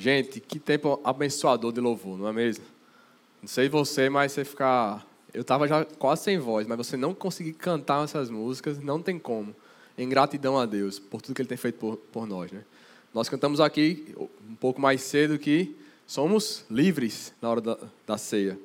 [0.00, 2.64] Gente, que tempo abençoador de louvor, não é mesmo?
[3.42, 5.06] Não sei você, mas você ficar.
[5.30, 9.18] Eu estava já quase sem voz, mas você não conseguir cantar essas músicas, não tem
[9.18, 9.54] como.
[9.98, 12.62] Em gratidão a Deus por tudo que Ele tem feito por, por nós, né?
[13.12, 14.14] Nós cantamos aqui
[14.48, 15.76] um pouco mais cedo que
[16.06, 17.76] somos livres na hora da,
[18.06, 18.58] da ceia.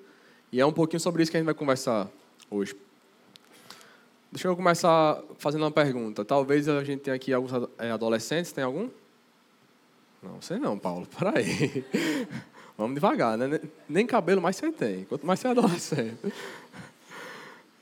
[0.53, 2.09] E é um pouquinho sobre isso que a gente vai conversar
[2.49, 2.77] hoje.
[4.31, 6.23] Deixa eu começar fazendo uma pergunta.
[6.23, 8.89] Talvez a gente tenha aqui alguns é, adolescentes, tem algum?
[10.25, 11.85] Não, sei não, Paulo, aí.
[12.75, 13.59] Vamos devagar, né?
[13.87, 16.17] Nem cabelo mais você tem, quanto mais você é adolescente.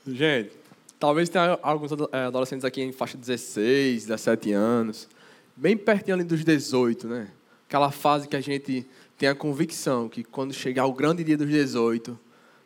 [0.06, 0.52] Gente,
[1.00, 5.08] talvez tenha alguns é, adolescentes aqui em faixa de 16, 17 anos,
[5.56, 7.32] bem pertinho ali dos 18, né?
[7.66, 8.86] Aquela fase que a gente
[9.18, 12.20] tem a convicção que quando chegar o grande dia dos 18,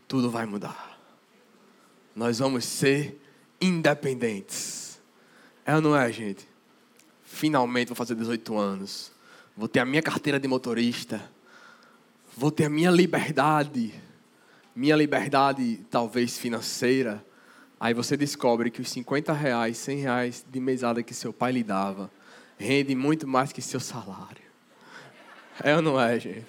[0.07, 0.99] tudo vai mudar.
[2.15, 3.21] Nós vamos ser
[3.61, 4.99] independentes.
[5.63, 6.47] É ou não é, gente?
[7.23, 9.16] Finalmente vou fazer 18 anos
[9.57, 11.19] vou ter a minha carteira de motorista,
[12.37, 13.91] vou ter a minha liberdade,
[14.75, 17.25] minha liberdade talvez financeira.
[17.79, 21.63] Aí você descobre que os 50 reais, 100 reais de mesada que seu pai lhe
[21.63, 22.11] dava,
[22.57, 24.45] rende muito mais que seu salário.
[25.63, 26.45] É ou não é, gente?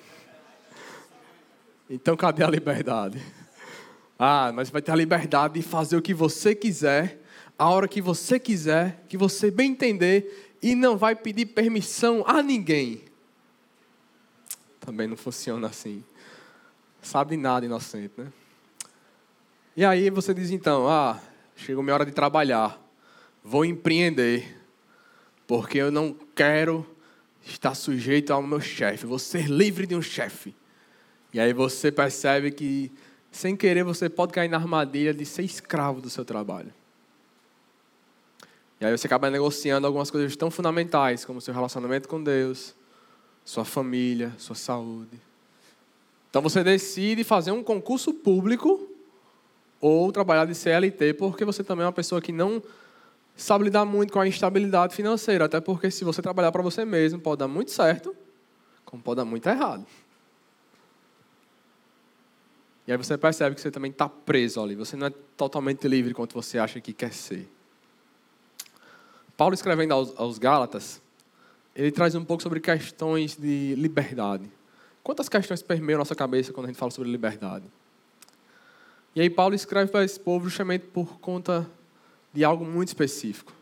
[1.88, 3.22] Então cadê a liberdade?
[4.18, 7.22] Ah, mas vai ter a liberdade de fazer o que você quiser,
[7.58, 12.42] a hora que você quiser, que você bem entender e não vai pedir permissão a
[12.42, 13.02] ninguém.
[14.80, 16.02] Também não funciona assim.
[17.02, 18.32] Sabe nada, inocente, né?
[19.76, 21.20] E aí você diz então: ah,
[21.54, 22.80] chegou minha hora de trabalhar,
[23.44, 24.56] vou empreender,
[25.46, 26.86] porque eu não quero
[27.44, 30.54] estar sujeito ao meu chefe, vou ser livre de um chefe.
[31.32, 32.90] E aí você percebe que,
[33.30, 36.72] sem querer, você pode cair na armadilha de ser escravo do seu trabalho.
[38.80, 42.74] E aí você acaba negociando algumas coisas tão fundamentais, como seu relacionamento com Deus,
[43.44, 45.20] sua família, sua saúde.
[46.30, 48.88] Então você decide fazer um concurso público
[49.80, 52.62] ou trabalhar de CLT, porque você também é uma pessoa que não
[53.36, 57.20] sabe lidar muito com a instabilidade financeira, até porque se você trabalhar para você mesmo,
[57.20, 58.14] pode dar muito certo,
[58.84, 59.86] como pode dar muito errado.
[62.86, 66.14] E aí você percebe que você também está preso ali, você não é totalmente livre
[66.14, 67.48] quanto você acha que quer ser.
[69.38, 71.00] Paulo escrevendo aos, aos Gálatas,
[71.72, 74.50] ele traz um pouco sobre questões de liberdade.
[75.00, 77.64] Quantas questões permeiam nossa cabeça quando a gente fala sobre liberdade?
[79.14, 81.70] E aí Paulo escreve para esse povo justamente por conta
[82.34, 83.52] de algo muito específico.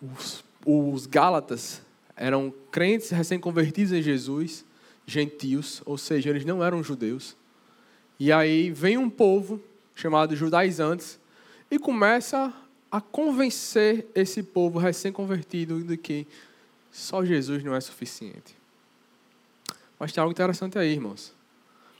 [0.00, 1.82] Os, os Gálatas
[2.14, 4.64] eram crentes recém-convertidos em Jesus,
[5.04, 7.36] gentios, ou seja, eles não eram judeus.
[8.16, 9.60] E aí vem um povo
[9.92, 11.18] chamado judaizantes
[11.68, 12.54] e começa
[12.92, 16.26] a convencer esse povo recém-convertido de que
[16.90, 18.54] só Jesus não é suficiente.
[19.98, 21.32] Mas tem algo interessante aí, irmãos.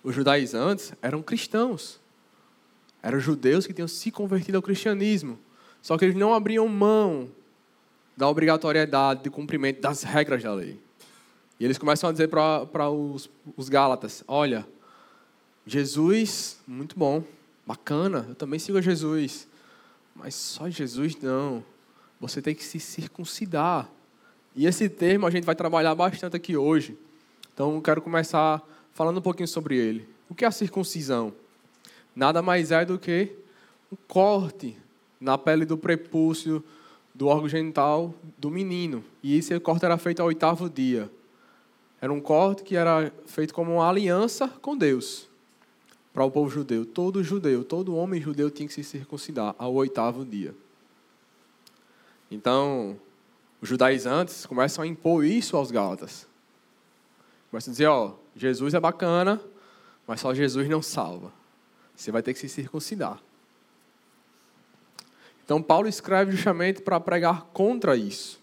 [0.05, 1.99] Os judaizantes eram cristãos.
[3.03, 5.39] Eram judeus que tinham se convertido ao cristianismo.
[5.81, 7.31] Só que eles não abriam mão
[8.15, 10.79] da obrigatoriedade de cumprimento das regras da lei.
[11.59, 14.69] E eles começam a dizer para os, os Gálatas: Olha,
[15.67, 17.25] Jesus, muito bom,
[17.67, 19.49] bacana, eu também sigo a Jesus.
[20.15, 21.65] Mas só Jesus não.
[22.21, 23.91] Você tem que se circuncidar.
[24.55, 26.97] E esse termo a gente vai trabalhar bastante aqui hoje.
[27.53, 28.63] Então, quero começar
[28.93, 30.09] falando um pouquinho sobre ele.
[30.29, 31.33] O que é a circuncisão?
[32.15, 33.33] Nada mais é do que
[33.91, 34.77] um corte
[35.21, 36.63] na pele do prepúcio
[37.15, 39.05] do órgão genital do menino.
[39.23, 41.11] E esse corte era feito ao oitavo dia.
[42.01, 45.32] Era um corte que era feito como uma aliança com Deus
[46.13, 46.85] para o povo judeu.
[46.85, 50.55] Todo judeu, todo homem judeu tinha que se circuncidar ao oitavo dia.
[52.31, 52.97] Então,
[53.61, 56.27] os judaizantes começam a impor isso aos gálatas.
[57.51, 59.41] Começam a dizer, ó, Jesus é bacana,
[60.07, 61.33] mas só Jesus não salva.
[61.95, 63.21] Você vai ter que se circuncidar.
[65.45, 68.41] Então, Paulo escreve justamente para pregar contra isso.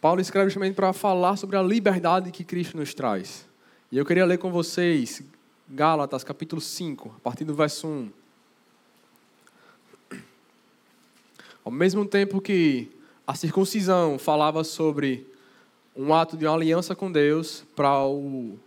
[0.00, 3.46] Paulo escreve justamente para falar sobre a liberdade que Cristo nos traz.
[3.92, 5.22] E eu queria ler com vocês
[5.72, 8.10] Gálatas, capítulo 5, a partir do verso 1.
[11.64, 12.90] Ao mesmo tempo que
[13.24, 15.28] a circuncisão falava sobre
[15.94, 18.58] um ato de uma aliança com Deus, para o,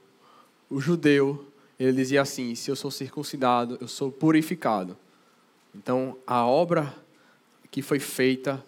[0.70, 1.46] o judeu,
[1.78, 4.98] ele dizia assim: se eu sou circuncidado, eu sou purificado.
[5.76, 6.96] Então, a obra
[7.70, 8.64] que foi feita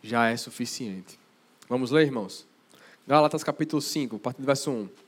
[0.00, 1.18] já é suficiente.
[1.68, 2.46] Vamos ler, irmãos?
[3.04, 5.07] Gálatas capítulo 5, a partir do verso 1.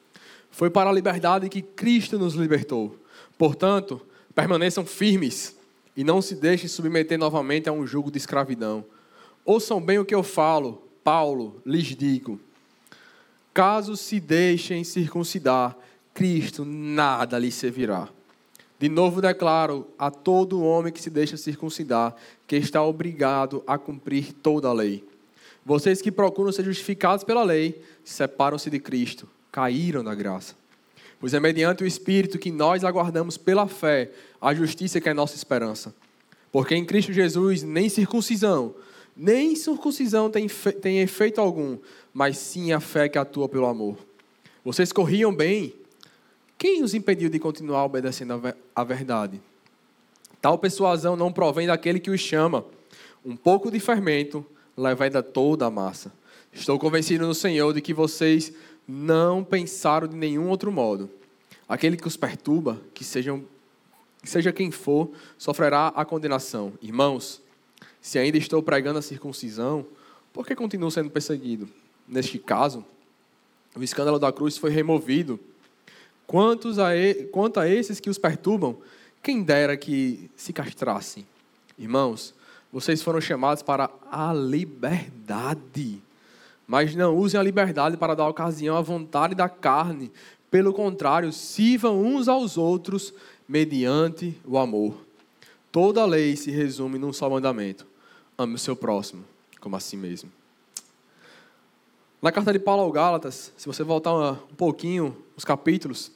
[0.51, 2.97] Foi para a liberdade que Cristo nos libertou.
[3.39, 4.01] Portanto,
[4.35, 5.57] permaneçam firmes
[5.97, 8.85] e não se deixem submeter novamente a um jugo de escravidão.
[9.45, 12.39] Ouçam bem o que eu falo, Paulo, lhes digo.
[13.53, 15.77] Caso se deixem circuncidar,
[16.15, 18.09] Cristo nada lhe servirá.
[18.79, 22.17] De novo declaro a todo homem que se deixa circuncidar
[22.47, 25.05] que está obrigado a cumprir toda a lei.
[25.65, 30.55] Vocês que procuram ser justificados pela lei, separam-se de Cristo, caíram da graça.
[31.19, 34.11] Pois é mediante o Espírito que nós aguardamos pela fé
[34.41, 35.95] a justiça que é nossa esperança.
[36.51, 38.75] Porque em Cristo Jesus nem circuncisão,
[39.17, 40.49] nem circuncisão tem,
[40.81, 41.79] tem efeito algum,
[42.13, 43.99] mas sim a fé que atua pelo amor.
[44.65, 45.75] Vocês corriam bem.
[46.57, 48.43] Quem os impediu de continuar obedecendo
[48.75, 49.41] a verdade?
[50.41, 52.65] Tal persuasão não provém daquele que os chama.
[53.25, 54.45] Um pouco de fermento
[54.77, 56.13] leveda toda a massa.
[56.53, 58.53] Estou convencido no Senhor de que vocês
[58.91, 61.09] não pensaram de nenhum outro modo.
[61.69, 63.45] Aquele que os perturba, que, sejam,
[64.25, 66.73] seja quem for, sofrerá a condenação.
[66.83, 67.41] Irmãos,
[68.01, 69.87] se ainda estou pregando a circuncisão,
[70.33, 71.69] por que continuo sendo perseguido?
[72.09, 72.85] Neste caso,
[73.77, 75.39] o escândalo da cruz foi removido.
[76.27, 76.91] Quantos a
[77.31, 78.77] quanto a esses que os perturbam,
[79.23, 81.27] quem dera que se castrassem.
[81.79, 82.35] Irmãos,
[82.73, 86.01] vocês foram chamados para a liberdade.
[86.71, 90.09] Mas não usem a liberdade para dar ocasião à vontade da carne.
[90.49, 93.13] Pelo contrário, sirvam uns aos outros
[93.49, 94.95] mediante o amor.
[95.73, 97.85] Toda lei se resume num só mandamento:
[98.39, 99.25] ame o seu próximo
[99.61, 100.31] como a si mesmo.
[102.23, 106.13] Na carta de Paulo ao Gálatas, se você voltar um pouquinho os capítulos,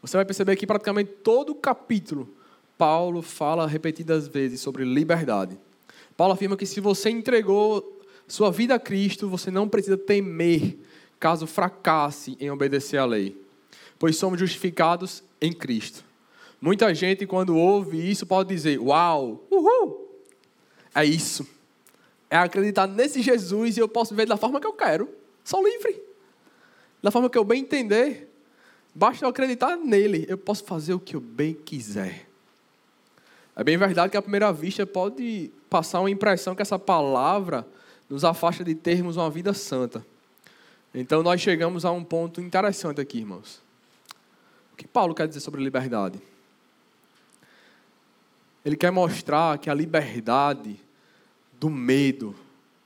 [0.00, 2.28] você vai perceber que praticamente todo o capítulo
[2.76, 5.56] Paulo fala repetidas vezes sobre liberdade.
[6.16, 7.91] Paulo afirma que se você entregou
[8.26, 10.78] sua vida a Cristo, você não precisa temer
[11.18, 13.40] caso fracasse em obedecer à lei,
[13.98, 16.04] pois somos justificados em Cristo.
[16.60, 20.08] Muita gente, quando ouve isso, pode dizer: Uau, uhul,
[20.94, 21.46] é isso.
[22.30, 25.08] É acreditar nesse Jesus e eu posso viver da forma que eu quero.
[25.44, 26.00] Sou livre.
[27.02, 28.28] Da forma que eu bem entender.
[28.94, 30.24] Basta eu acreditar nele.
[30.28, 32.26] Eu posso fazer o que eu bem quiser.
[33.54, 37.66] É bem verdade que à primeira vista pode passar uma impressão que essa palavra
[38.12, 40.04] nos afasta de termos uma vida santa.
[40.92, 43.62] Então nós chegamos a um ponto interessante aqui, irmãos.
[44.70, 46.20] O que Paulo quer dizer sobre liberdade?
[48.62, 50.78] Ele quer mostrar que a liberdade
[51.58, 52.36] do medo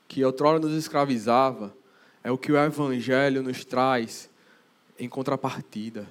[0.06, 1.75] que outrora nos escravizava
[2.22, 4.31] é o que o Evangelho nos traz
[4.96, 6.06] em contrapartida.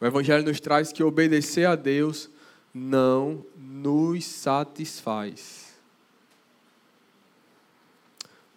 [0.00, 2.28] O Evangelho nos traz que obedecer a Deus
[2.74, 5.67] não nos satisfaz.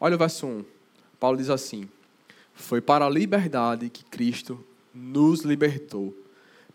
[0.04, 0.66] Olha o verso 1.
[1.20, 1.88] Paulo diz assim:
[2.56, 4.60] Foi para a liberdade que Cristo
[4.92, 6.12] nos libertou.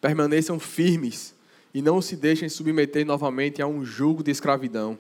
[0.01, 1.35] Permaneçam firmes
[1.75, 4.97] e não se deixem submeter novamente a um jugo de escravidão.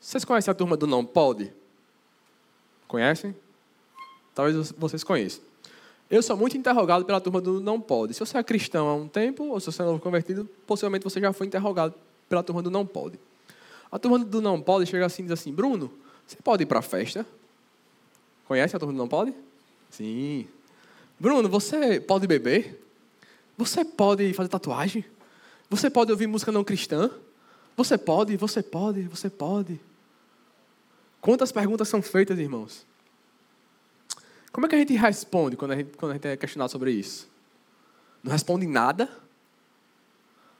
[0.00, 1.52] Vocês conhecem a turma do Não Pode?
[2.86, 3.34] Conhecem?
[4.32, 5.42] Talvez vocês conheçam.
[6.08, 8.14] Eu sou muito interrogado pela turma do Não Pode.
[8.14, 11.20] Se você é cristão há um tempo, ou se você é novo convertido, possivelmente você
[11.20, 11.94] já foi interrogado
[12.28, 13.18] pela turma do Não Pode.
[13.90, 15.90] A turma do Não Pode chega assim e diz assim: Bruno,
[16.26, 17.26] você pode ir para a festa?
[18.46, 19.34] Conhece a turma do Não Pode?
[19.90, 20.46] Sim.
[21.18, 22.82] Bruno, você pode beber?
[23.56, 25.04] Você pode fazer tatuagem?
[25.70, 27.10] Você pode ouvir música não cristã?
[27.76, 29.80] Você pode, você pode, você pode.
[31.20, 32.86] Quantas perguntas são feitas, irmãos?
[34.52, 36.92] Como é que a gente responde quando a gente, quando a gente é questionado sobre
[36.92, 37.28] isso?
[38.22, 39.08] Não responde nada?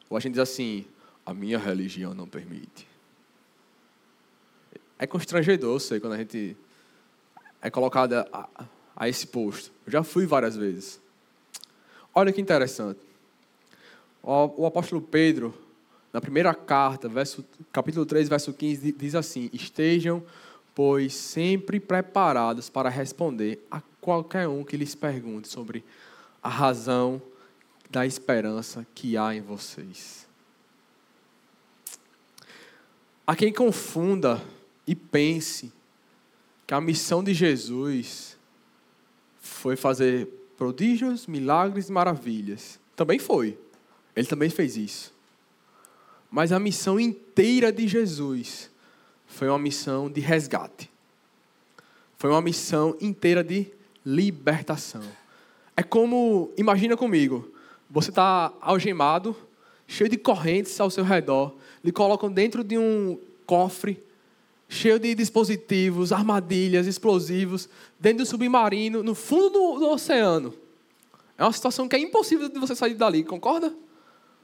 [0.08, 0.84] Ou a gente diz assim,
[1.24, 2.93] a minha religião não permite?
[4.98, 6.56] É constrangedor, sei, quando a gente
[7.60, 8.48] é colocado a,
[8.96, 9.72] a esse posto.
[9.86, 11.00] Eu já fui várias vezes.
[12.14, 13.00] Olha que interessante.
[14.22, 15.54] O, o apóstolo Pedro,
[16.12, 20.22] na primeira carta, verso, capítulo 3, verso 15, diz assim: Estejam
[20.74, 25.84] pois sempre preparados para responder a qualquer um que lhes pergunte sobre
[26.42, 27.22] a razão
[27.88, 30.26] da esperança que há em vocês.
[33.26, 34.42] A quem confunda
[34.86, 35.72] e pense
[36.66, 38.36] que a missão de Jesus
[39.40, 42.78] foi fazer prodígios, milagres e maravilhas.
[42.96, 43.58] Também foi.
[44.14, 45.12] Ele também fez isso.
[46.30, 48.70] Mas a missão inteira de Jesus
[49.26, 50.90] foi uma missão de resgate.
[52.16, 53.70] Foi uma missão inteira de
[54.04, 55.02] libertação.
[55.76, 57.52] É como, imagina comigo,
[57.90, 59.36] você está algemado,
[59.86, 64.02] cheio de correntes ao seu redor, lhe colocam dentro de um cofre,
[64.68, 67.68] cheio de dispositivos, armadilhas, explosivos,
[67.98, 70.54] dentro do submarino, no fundo do, do oceano.
[71.36, 73.74] É uma situação que é impossível de você sair dali, concorda?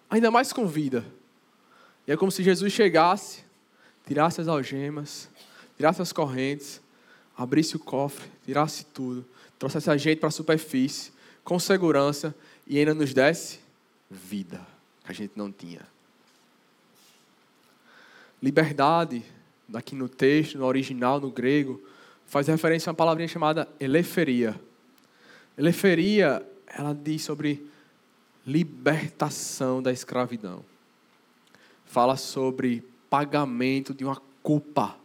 [0.08, 1.04] Ainda mais com vida.
[2.06, 3.44] E é como se Jesus chegasse,
[4.06, 5.28] tirasse as algemas,
[5.76, 6.80] tirasse as correntes,
[7.36, 9.24] abrisse o cofre, tirasse tudo,
[9.58, 11.12] trouxesse a gente para a superfície,
[11.44, 12.34] com segurança,
[12.66, 13.60] e ainda nos desse
[14.10, 14.60] vida,
[15.04, 15.86] que a gente não tinha.
[18.42, 19.22] Liberdade,
[19.74, 21.80] aqui no texto, no original, no grego,
[22.26, 24.58] faz referência a uma palavrinha chamada eleferia.
[25.56, 27.66] Eleferia, ela diz sobre
[28.46, 30.64] libertação da escravidão.
[31.84, 34.96] Fala sobre pagamento de uma culpa,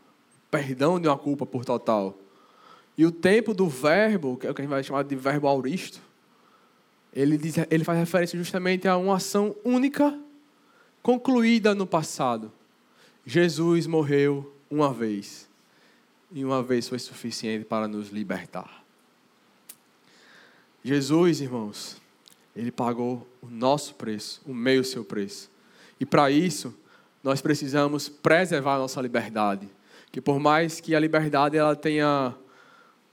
[0.49, 2.17] perdão de uma culpa por total.
[2.97, 5.47] E o tempo do verbo, que é o que a gente vai chamar de verbo
[5.47, 5.99] auristo,
[7.13, 10.17] ele, diz, ele faz referência justamente a uma ação única,
[11.01, 12.51] concluída no passado.
[13.25, 15.47] Jesus morreu uma vez.
[16.31, 18.83] E uma vez foi suficiente para nos libertar.
[20.83, 22.01] Jesus, irmãos,
[22.55, 25.49] ele pagou o nosso preço, o meu seu preço.
[25.99, 26.73] E para isso,
[27.23, 29.67] nós precisamos preservar a nossa liberdade.
[30.11, 32.35] Que por mais que a liberdade ela tenha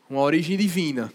[0.08, 1.12] uma origem divina,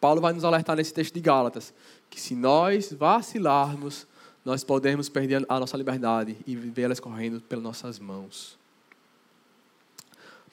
[0.00, 1.74] Paulo vai nos alertar nesse texto de Gálatas,
[2.08, 4.06] que se nós vacilarmos,
[4.44, 8.56] nós podemos perder a nossa liberdade e vê-la escorrendo pelas nossas mãos.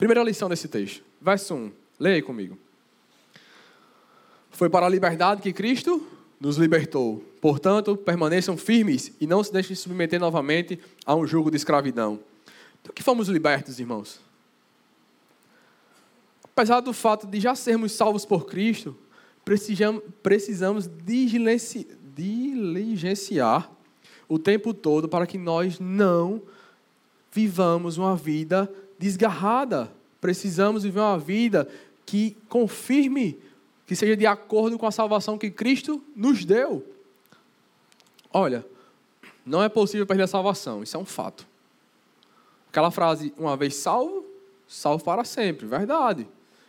[0.04, 1.72] Primeira lição desse texto, verso 1.
[1.98, 2.58] Leia comigo.
[4.50, 6.06] Foi para a liberdade que Cristo
[6.38, 7.24] nos libertou.
[7.40, 12.20] Portanto, permaneçam firmes e não se deixem submeter novamente a um jugo de escravidão.
[12.82, 14.20] Do que fomos libertos, irmãos?
[16.44, 18.94] Apesar do fato de já sermos salvos por Cristo,
[20.22, 20.86] precisamos
[22.14, 23.72] diligenciar
[24.28, 26.42] o tempo todo para que nós não
[27.32, 29.90] vivamos uma vida desgarrada.
[30.20, 31.68] Precisamos viver uma vida
[32.06, 33.38] que confirme
[33.86, 36.84] que seja de acordo com a salvação que Cristo nos deu.
[38.32, 38.64] Olha,
[39.44, 41.46] não é possível perder a salvação, isso é um fato.
[42.70, 44.24] Aquela frase, uma vez salvo,
[44.66, 46.26] salvo para sempre, verdade.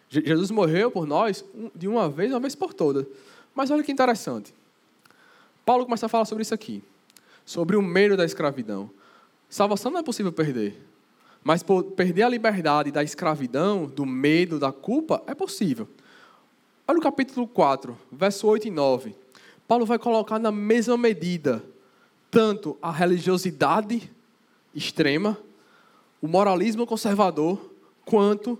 [0.10, 3.06] Jesus morreu por nós de uma vez, uma vez por todas.
[3.54, 4.54] Mas olha que interessante.
[5.66, 6.84] Paulo começa a falar sobre isso aqui,
[7.44, 8.90] sobre o medo da escravidão.
[9.50, 10.80] Salvação não é possível perder,
[11.46, 11.64] mas
[11.96, 15.88] perder a liberdade da escravidão, do medo, da culpa, é possível.
[16.88, 19.16] Olha o capítulo 4, verso 8 e 9.
[19.68, 21.64] Paulo vai colocar na mesma medida
[22.32, 24.12] tanto a religiosidade
[24.74, 25.38] extrema,
[26.20, 27.72] o moralismo conservador,
[28.04, 28.58] quanto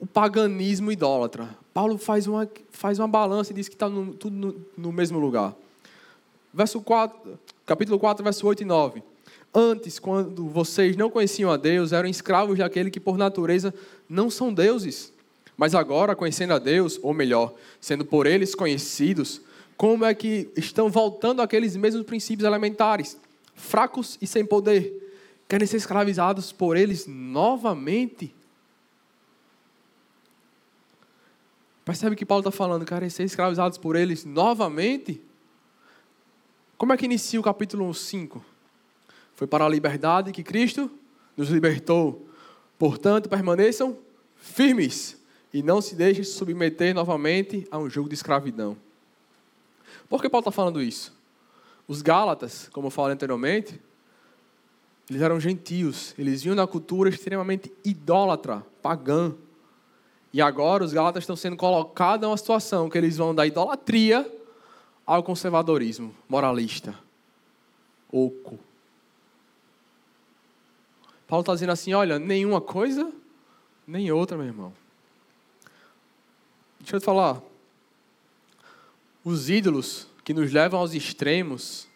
[0.00, 1.58] o paganismo idólatra.
[1.72, 5.52] Paulo faz uma, faz uma balança e diz que está tudo no, no, mesmo lugar.
[6.52, 9.02] Verso 4, capítulo 4, verso 8 e 9.
[9.54, 13.72] Antes, quando vocês não conheciam a Deus, eram escravos daquele que por natureza
[14.08, 15.12] não são deuses.
[15.56, 19.40] Mas agora, conhecendo a Deus, ou melhor, sendo por eles conhecidos,
[19.76, 23.16] como é que estão voltando àqueles mesmos princípios elementares,
[23.54, 24.92] fracos e sem poder?
[25.48, 28.34] Querem ser escravizados por eles novamente?
[31.84, 35.22] Percebe que Paulo está falando, querem ser escravizados por eles novamente?
[36.76, 38.53] Como é que inicia o capítulo 5?
[39.34, 40.90] Foi para a liberdade que Cristo
[41.36, 42.26] nos libertou.
[42.78, 43.96] Portanto, permaneçam
[44.36, 45.20] firmes
[45.52, 48.76] e não se deixe submeter novamente a um jogo de escravidão.
[50.08, 51.12] Por que Paulo está falando isso?
[51.86, 53.80] Os Gálatas, como eu falei anteriormente,
[55.08, 59.34] eles eram gentios, eles vinham da cultura extremamente idólatra, pagã.
[60.32, 64.30] E agora os Gálatas estão sendo colocados em uma situação que eles vão da idolatria
[65.06, 66.98] ao conservadorismo moralista,
[68.10, 68.58] oco.
[71.34, 73.12] Paulo está dizendo assim: olha, nenhuma coisa,
[73.84, 74.72] nem outra, meu irmão.
[76.78, 77.42] Deixa eu te falar.
[79.24, 81.88] Os ídolos que nos levam aos extremos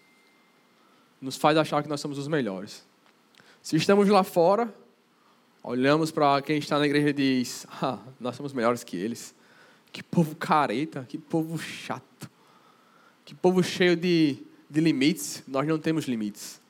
[1.20, 2.84] nos faz achar que nós somos os melhores.
[3.62, 4.74] Se estamos lá fora,
[5.62, 9.36] olhamos para quem está na igreja e diz: ah, nós somos melhores que eles.
[9.92, 12.28] Que povo careta, que povo chato,
[13.24, 15.44] que povo cheio de, de limites.
[15.46, 16.60] Nós não temos limites.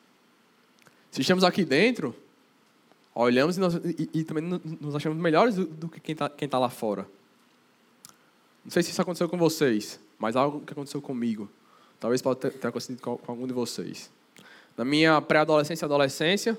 [1.11, 2.15] Se estamos aqui dentro,
[3.25, 4.45] olhamos e, nós, e, e também
[4.81, 7.07] nos achamos melhores do, do que quem está tá lá fora.
[8.65, 11.49] Não sei se isso aconteceu com vocês, mas algo que aconteceu comigo.
[11.99, 14.11] Talvez pode ter acontecido com algum de vocês.
[14.77, 16.59] Na minha pré-adolescência e adolescência,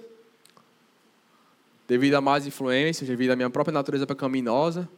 [1.88, 4.89] devido a mais influências, devido à minha própria natureza pecaminosa,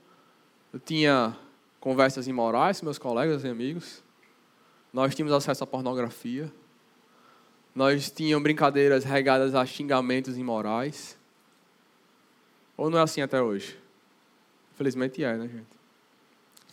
[0.74, 1.38] eu tinha
[1.80, 4.02] conversas imorais com meus colegas e amigos.
[4.92, 6.52] Nós tínhamos acesso à pornografia.
[7.76, 11.21] Nós tínhamos brincadeiras regadas a xingamentos imorais.
[12.78, 13.78] Ou não é assim até hoje?
[14.74, 15.82] Infelizmente é, né, gente?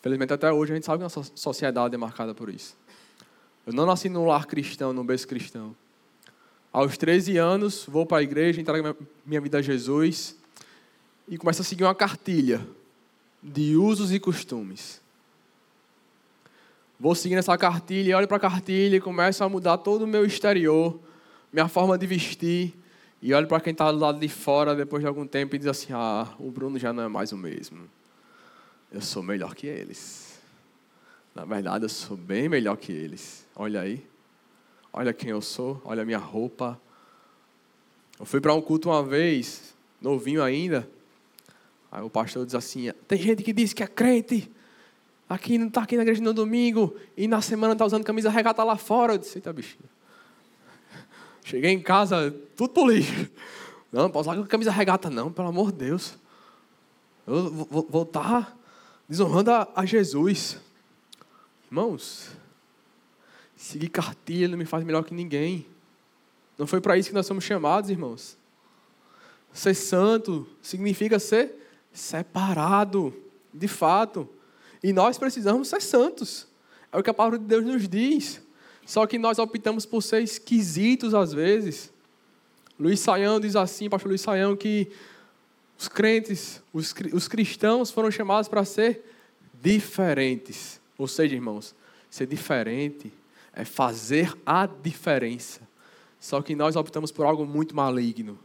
[0.00, 2.76] Felizmente, até hoje, a gente sabe que a nossa sociedade é marcada por isso.
[3.66, 5.74] Eu não nasci num lar cristão, num berço cristão.
[6.72, 10.36] Aos 13 anos, vou para a igreja, entrego minha vida a Jesus
[11.26, 12.66] e começo a seguir uma cartilha
[13.42, 15.00] de usos e costumes.
[16.98, 20.24] vou seguindo essa cartilha, olho para a cartilha e começo a mudar todo o meu
[20.24, 20.98] exterior,
[21.52, 22.74] minha forma de vestir,
[23.20, 25.66] e olho para quem está do lado de fora depois de algum tempo e diz
[25.66, 27.88] assim: Ah, o Bruno já não é mais o mesmo.
[28.92, 30.38] Eu sou melhor que eles.
[31.34, 33.46] Na verdade, eu sou bem melhor que eles.
[33.54, 34.04] Olha aí.
[34.92, 36.80] Olha quem eu sou, olha a minha roupa.
[38.18, 40.88] Eu fui para um culto uma vez, novinho ainda.
[41.90, 44.50] Aí o pastor diz assim: tem gente que diz que é crente,
[45.28, 48.64] aqui não está aqui na igreja no domingo, e na semana está usando camisa regata
[48.64, 49.14] lá fora.
[49.14, 49.88] Eu disse: eita bichinho.
[51.48, 53.26] Cheguei em casa, tudo por lixo.
[53.90, 56.14] Não, não posso usar camisa regata, não, pelo amor de Deus.
[57.26, 58.56] Eu vou estar tá
[59.08, 60.58] desonrando a, a Jesus.
[61.70, 62.32] Irmãos,
[63.56, 65.64] seguir cartilha não me faz melhor que ninguém.
[66.58, 68.36] Não foi para isso que nós somos chamados, irmãos.
[69.50, 71.50] Ser santo significa ser
[71.94, 73.16] separado,
[73.54, 74.28] de fato.
[74.82, 76.46] E nós precisamos ser santos.
[76.92, 78.46] É o que a palavra de Deus nos diz.
[78.88, 81.92] Só que nós optamos por ser esquisitos às vezes.
[82.80, 84.90] Luiz Saião diz assim, pastor Luiz Saião, que
[85.78, 89.04] os crentes, os, os cristãos foram chamados para ser
[89.62, 90.80] diferentes.
[90.96, 91.74] Ou seja, irmãos,
[92.08, 93.12] ser diferente
[93.52, 95.60] é fazer a diferença.
[96.18, 98.38] Só que nós optamos por algo muito maligno,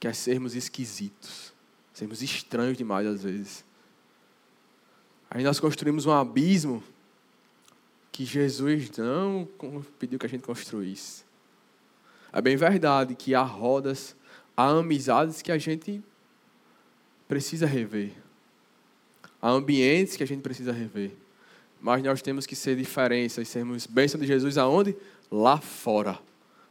[0.00, 1.52] que é sermos esquisitos,
[1.92, 3.64] sermos estranhos demais às vezes.
[5.30, 6.82] Aí nós construímos um abismo
[8.14, 9.48] que Jesus não
[9.98, 11.24] pediu que a gente construísse.
[12.32, 14.14] É bem verdade que há rodas,
[14.56, 16.00] há amizades que a gente
[17.26, 18.12] precisa rever.
[19.42, 21.10] Há ambientes que a gente precisa rever.
[21.80, 24.96] Mas nós temos que ser diferença e sermos bênção de Jesus aonde?
[25.28, 26.16] Lá fora.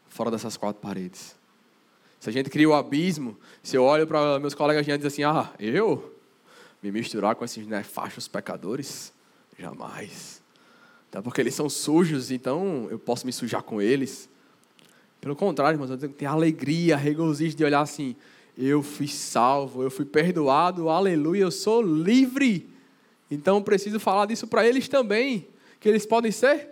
[0.08, 1.36] Fora dessas quatro paredes.
[2.22, 5.24] Se a gente cria o abismo, se eu olho para meus colegas e diz assim,
[5.24, 6.18] ah, eu
[6.82, 9.12] me misturar com esses nefastos pecadores?
[9.60, 10.43] Jamais.
[11.13, 14.27] Até porque eles são sujos, então eu posso me sujar com eles.
[15.22, 18.16] Pelo contrário, irmãos, eu tenho que ter alegria, regozijo de olhar assim,
[18.57, 22.68] eu fui salvo, eu fui perdoado, aleluia, eu sou livre.
[23.29, 25.48] Então preciso falar disso para eles também,
[25.79, 26.70] que eles podem ser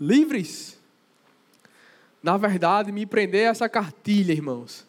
[0.00, 0.76] livres.
[2.20, 4.84] Na verdade, me prender a essa cartilha, irmãos,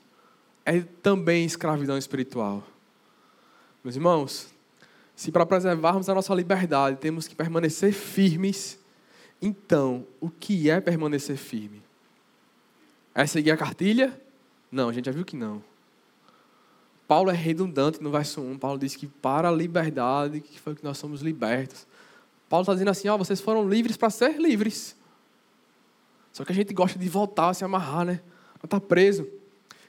[0.65, 2.63] é também escravidão espiritual.
[3.83, 4.47] Meus irmãos,
[5.15, 8.79] se para preservarmos a nossa liberdade temos que permanecer firmes,
[9.45, 11.83] então, o que é permanecer firme?
[13.13, 14.19] É seguir a cartilha?
[14.71, 15.63] Não, a gente já viu que não.
[17.07, 18.57] Paulo é redundante no verso 1.
[18.57, 21.85] Paulo diz que para a liberdade, que foi que nós somos libertos.
[22.49, 24.95] Paulo está dizendo assim: ó, vocês foram livres para ser livres.
[26.33, 28.21] Só que a gente gosta de voltar, se amarrar, né?
[28.63, 29.29] Está preso.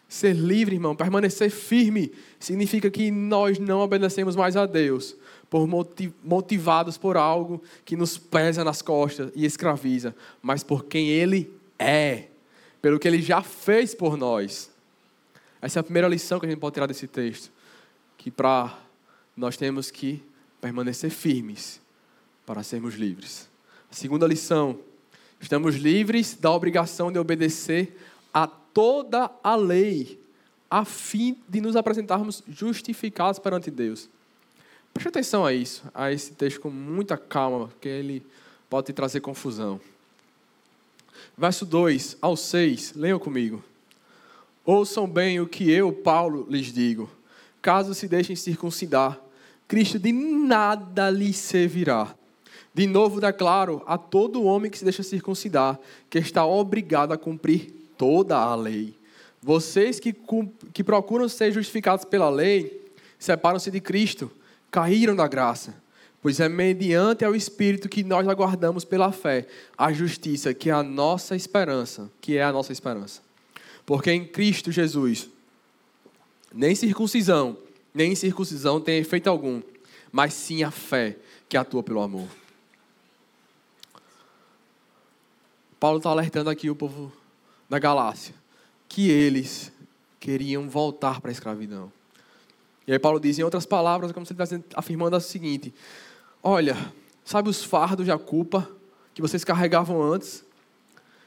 [0.08, 5.16] Ser livre, irmão, permanecer firme, significa que nós não obedecemos mais a Deus,
[5.50, 5.66] por
[6.22, 12.28] motivados por algo que nos pesa nas costas e escraviza, mas por quem Ele é,
[12.80, 14.70] pelo que Ele já fez por nós.
[15.60, 17.50] Essa é a primeira lição que a gente pode tirar desse texto.
[18.16, 18.78] Que para
[19.36, 20.22] nós temos que
[20.60, 21.80] permanecer firmes
[22.44, 23.48] para sermos livres.
[23.90, 24.78] A segunda lição,
[25.40, 27.96] estamos livres da obrigação de obedecer
[28.32, 30.20] a toda a lei,
[30.70, 34.06] a fim de nos apresentarmos justificados perante Deus.
[34.92, 38.22] Preste atenção a isso, a esse texto com muita calma, porque ele
[38.68, 39.80] pode te trazer confusão.
[41.38, 43.64] Verso 2 ao 6, leiam comigo.
[44.62, 47.08] Ouçam bem o que eu, Paulo, lhes digo.
[47.62, 49.18] Caso se deixem circuncidar,
[49.66, 52.14] Cristo de nada lhes servirá.
[52.74, 57.85] De novo declaro a todo homem que se deixa circuncidar que está obrigado a cumprir
[57.96, 58.94] toda a lei.
[59.42, 60.14] Vocês que,
[60.72, 62.84] que procuram ser justificados pela lei,
[63.18, 64.30] separam-se de Cristo,
[64.70, 65.74] caíram da graça.
[66.20, 69.46] Pois é mediante ao Espírito que nós aguardamos pela fé
[69.78, 73.20] a justiça, que é a nossa esperança, que é a nossa esperança.
[73.84, 75.28] Porque em Cristo Jesus,
[76.52, 77.56] nem circuncisão,
[77.94, 79.62] nem incircuncisão tem efeito algum,
[80.10, 81.16] mas sim a fé
[81.48, 82.26] que atua pelo amor.
[85.78, 87.12] Paulo está alertando aqui o povo
[87.68, 88.34] da Galácia
[88.88, 89.72] que eles
[90.18, 91.92] queriam voltar para a escravidão.
[92.86, 95.74] E aí Paulo diz, em outras palavras, como se ele estivesse afirmando o seguinte:
[96.42, 96.76] Olha,
[97.24, 98.68] sabe os fardos da culpa
[99.12, 100.44] que vocês carregavam antes?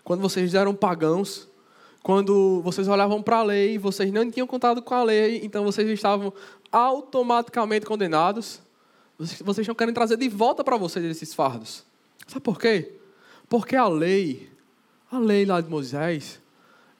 [0.04, 1.48] Quando vocês eram pagãos,
[2.02, 5.88] quando vocês olhavam para a lei, vocês não tinham contado com a lei, então vocês
[5.90, 6.34] estavam
[6.72, 8.62] automaticamente condenados.
[9.18, 11.84] Vocês estão querendo trazer de volta para vocês esses fardos.
[12.26, 12.94] Sabe por quê?
[13.50, 14.50] Porque a lei,
[15.12, 16.40] a lei lá de Moisés,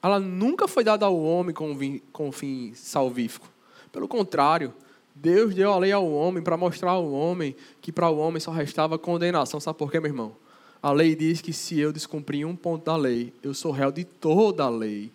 [0.02, 1.76] ela nunca foi dada ao homem com,
[2.12, 3.48] com fim salvífico.
[3.92, 4.72] Pelo contrário,
[5.14, 8.50] Deus deu a lei ao homem para mostrar ao homem que para o homem só
[8.50, 9.60] restava condenação.
[9.60, 10.36] Sabe por quê, meu irmão?
[10.82, 14.04] A lei diz que se eu descumprir um ponto da lei, eu sou réu de
[14.04, 15.12] toda a lei.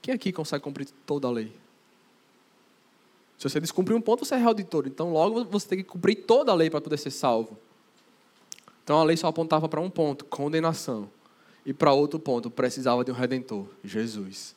[0.00, 1.52] Quem aqui consegue cumprir toda a lei?
[3.36, 4.88] Se você descumprir um ponto, você é réu de todo.
[4.88, 7.58] Então, logo você tem que cumprir toda a lei para poder ser salvo.
[8.86, 11.10] Então, a lei só apontava para um ponto: condenação.
[11.64, 14.54] E para outro ponto, precisava de um redentor: Jesus.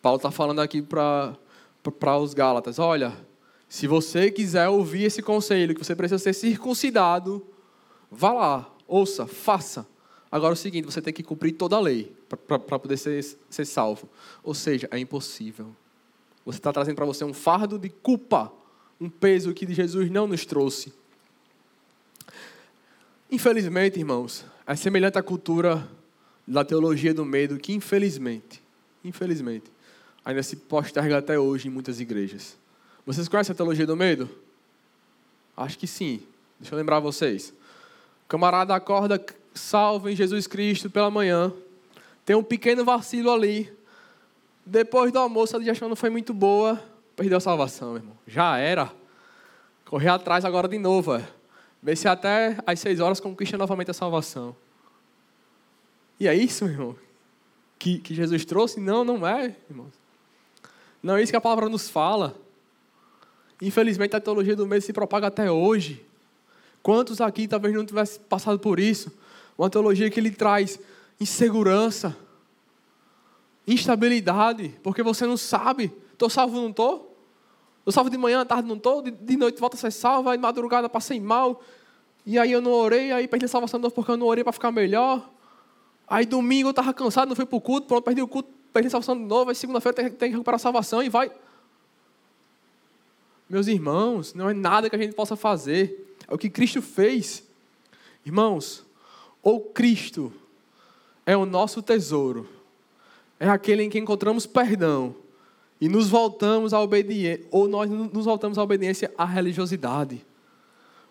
[0.00, 1.36] Paulo está falando aqui para
[2.16, 3.12] os Gálatas: olha,
[3.68, 7.44] se você quiser ouvir esse conselho, que você precisa ser circuncidado,
[8.08, 9.84] vá lá, ouça, faça.
[10.30, 12.14] Agora é o seguinte: você tem que cumprir toda a lei
[12.46, 14.08] para poder ser, ser salvo.
[14.44, 15.74] Ou seja, é impossível.
[16.46, 18.52] Você está trazendo para você um fardo de culpa,
[19.00, 20.92] um peso que Jesus não nos trouxe.
[23.30, 25.86] Infelizmente, irmãos, é semelhante à cultura
[26.46, 28.62] da teologia do medo que, infelizmente,
[29.04, 29.70] infelizmente,
[30.24, 32.56] ainda se posterga até hoje em muitas igrejas.
[33.04, 34.28] Vocês conhecem a teologia do medo?
[35.56, 36.22] Acho que sim.
[36.58, 37.50] Deixa eu lembrar vocês.
[38.24, 41.52] O camarada acorda salvo em Jesus Cristo pela manhã,
[42.24, 43.70] tem um pequeno vacilo ali,
[44.70, 46.78] depois do almoço, a digestão não foi muito boa.
[47.16, 48.18] Perdeu a salvação, meu irmão.
[48.26, 48.92] Já era.
[49.86, 51.14] Correr atrás agora de novo.
[51.14, 51.26] É.
[51.82, 54.54] Ver se até às seis horas conquista novamente a salvação.
[56.18, 56.96] E é isso, meu irmão.
[57.78, 58.80] Que, que Jesus trouxe?
[58.80, 59.86] Não, não é, irmão.
[61.02, 62.36] Não é isso que a palavra nos fala.
[63.62, 66.04] Infelizmente, a teologia do medo se propaga até hoje.
[66.82, 69.12] Quantos aqui talvez não tivessem passado por isso?
[69.56, 70.78] Uma teologia que lhe traz
[71.20, 72.16] insegurança
[73.68, 77.07] instabilidade, porque você não sabe, estou salvo ou não estou?
[77.88, 80.28] Estou salvo de manhã, à tarde não estou, de, de noite volta a ser salvo,
[80.28, 81.62] aí de madrugada passei mal,
[82.26, 84.44] e aí eu não orei, aí perdi a salvação de novo porque eu não orei
[84.44, 85.26] para ficar melhor.
[86.06, 88.88] Aí domingo eu estava cansado, não fui para o culto, pronto, perdi o culto, perdi
[88.88, 91.32] a salvação de novo, aí segunda-feira tem, tem que recuperar a salvação e vai.
[93.48, 97.42] Meus irmãos, não é nada que a gente possa fazer, é o que Cristo fez.
[98.22, 98.84] Irmãos,
[99.42, 100.30] ou Cristo
[101.24, 102.46] é o nosso tesouro,
[103.40, 105.16] é aquele em que encontramos perdão
[105.80, 110.24] e nos voltamos à obediência, ou nós nos voltamos à obediência à religiosidade,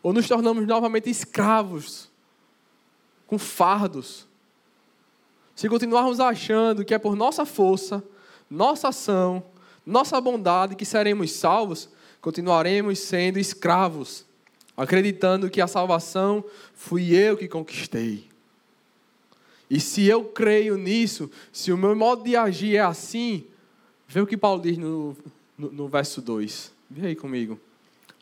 [0.04, 2.10] ou nos tornamos novamente escravos,
[3.26, 4.28] com fardos.
[5.56, 8.04] Se continuarmos achando que é por nossa força,
[8.50, 9.44] nossa ação,
[9.86, 11.90] nossa bondade que seremos salvos,
[12.22, 14.26] continuaremos sendo escravos,
[14.76, 18.28] acreditando que a salvação fui eu que conquistei.
[19.70, 23.46] E se eu creio nisso, se o meu modo de agir é assim,
[24.08, 25.16] vê o que Paulo diz no,
[25.58, 26.72] no, no verso 2.
[26.90, 27.60] Vê aí comigo.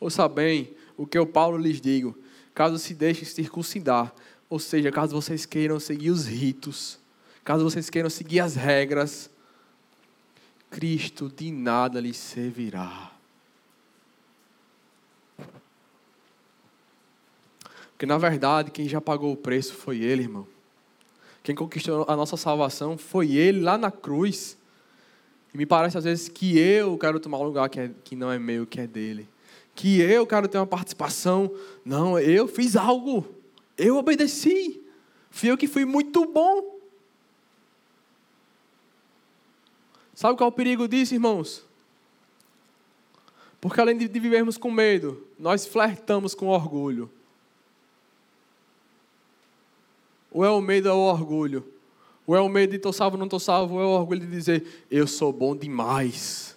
[0.00, 2.16] Ouça bem o que eu, Paulo, lhes digo.
[2.54, 4.14] Caso se deixem circuncidar,
[4.48, 6.98] ou seja, caso vocês queiram seguir os ritos,
[7.44, 9.30] caso vocês queiram seguir as regras,
[10.70, 13.12] Cristo de nada lhes servirá.
[17.92, 20.46] Porque na verdade, quem já pagou o preço foi Ele, irmão.
[21.42, 24.58] Quem conquistou a nossa salvação foi Ele lá na cruz.
[25.56, 28.30] E me parece às vezes que eu quero tomar um lugar que, é, que não
[28.30, 29.26] é meu, que é dele.
[29.74, 31.50] Que eu quero ter uma participação.
[31.82, 33.26] Não, eu fiz algo.
[33.74, 34.82] Eu obedeci.
[35.30, 36.78] Fui eu que fui muito bom.
[40.14, 41.64] Sabe qual é o perigo disso, irmãos?
[43.58, 47.10] Porque além de vivermos com medo, nós flertamos com orgulho.
[50.30, 51.75] Ou é o medo ou é o orgulho?
[52.26, 53.74] Ou é o medo de estou salvo, não estou salvo?
[53.74, 56.56] Ou é o orgulho de dizer, eu sou bom demais.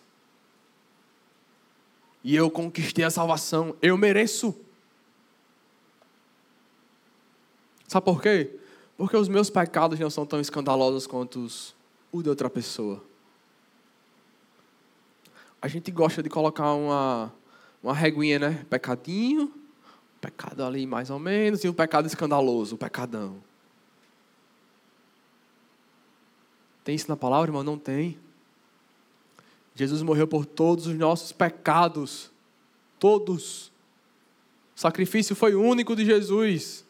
[2.23, 4.55] E eu conquistei a salvação, eu mereço.
[7.87, 8.59] Sabe por quê?
[8.97, 11.75] Porque os meus pecados não são tão escandalosos quanto os,
[12.11, 13.03] o de outra pessoa.
[15.61, 17.33] A gente gosta de colocar uma,
[17.81, 18.65] uma reguinha, né?
[18.69, 19.53] Pecadinho,
[20.19, 23.37] pecado ali mais ou menos, e um pecado escandaloso, o pecadão.
[26.89, 27.61] Tem isso na palavra, irmão?
[27.61, 28.17] Não tem.
[29.75, 32.31] Jesus morreu por todos os nossos pecados.
[32.97, 33.71] Todos.
[34.75, 36.83] O sacrifício foi único de Jesus.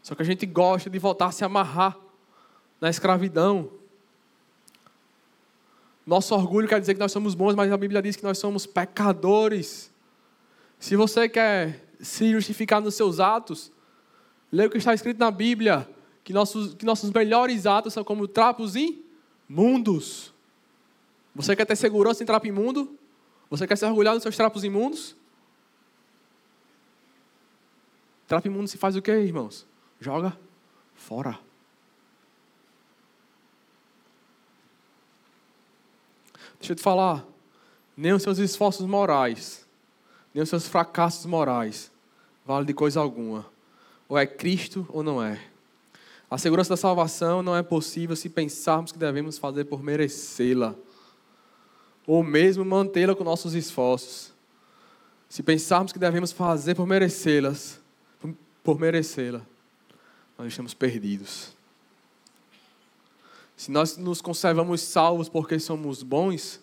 [0.00, 1.98] Só que a gente gosta de voltar a se amarrar
[2.80, 3.68] na escravidão.
[6.06, 8.64] Nosso orgulho quer dizer que nós somos bons, mas a Bíblia diz que nós somos
[8.64, 9.92] pecadores.
[10.78, 13.72] Se você quer se justificar nos seus atos,
[14.52, 15.95] leia o que está escrito na Bíblia
[16.26, 18.74] que nossos, que nossos melhores atos são como trapos
[19.48, 20.34] imundos.
[21.32, 22.98] Você quer ter segurança em trapo imundo?
[23.48, 25.14] Você quer se orgulhar dos seus trapos imundos?
[28.26, 29.68] Trapo imundo se faz o quê, irmãos?
[30.00, 30.36] Joga
[30.96, 31.38] fora.
[36.58, 37.24] Deixa eu te falar.
[37.96, 39.64] Nem os seus esforços morais,
[40.34, 41.92] nem os seus fracassos morais,
[42.44, 43.46] vale de coisa alguma
[44.08, 45.54] Ou é Cristo ou não é.
[46.30, 50.74] A segurança da salvação não é possível se pensarmos que devemos fazer por merecê-la,
[52.06, 54.32] ou mesmo mantê-la com nossos esforços.
[55.28, 57.80] Se pensarmos que devemos fazer por merecê-las,
[58.62, 59.42] por merecê-la,
[60.36, 61.54] nós estamos perdidos.
[63.56, 66.60] Se nós nos conservamos salvos porque somos bons,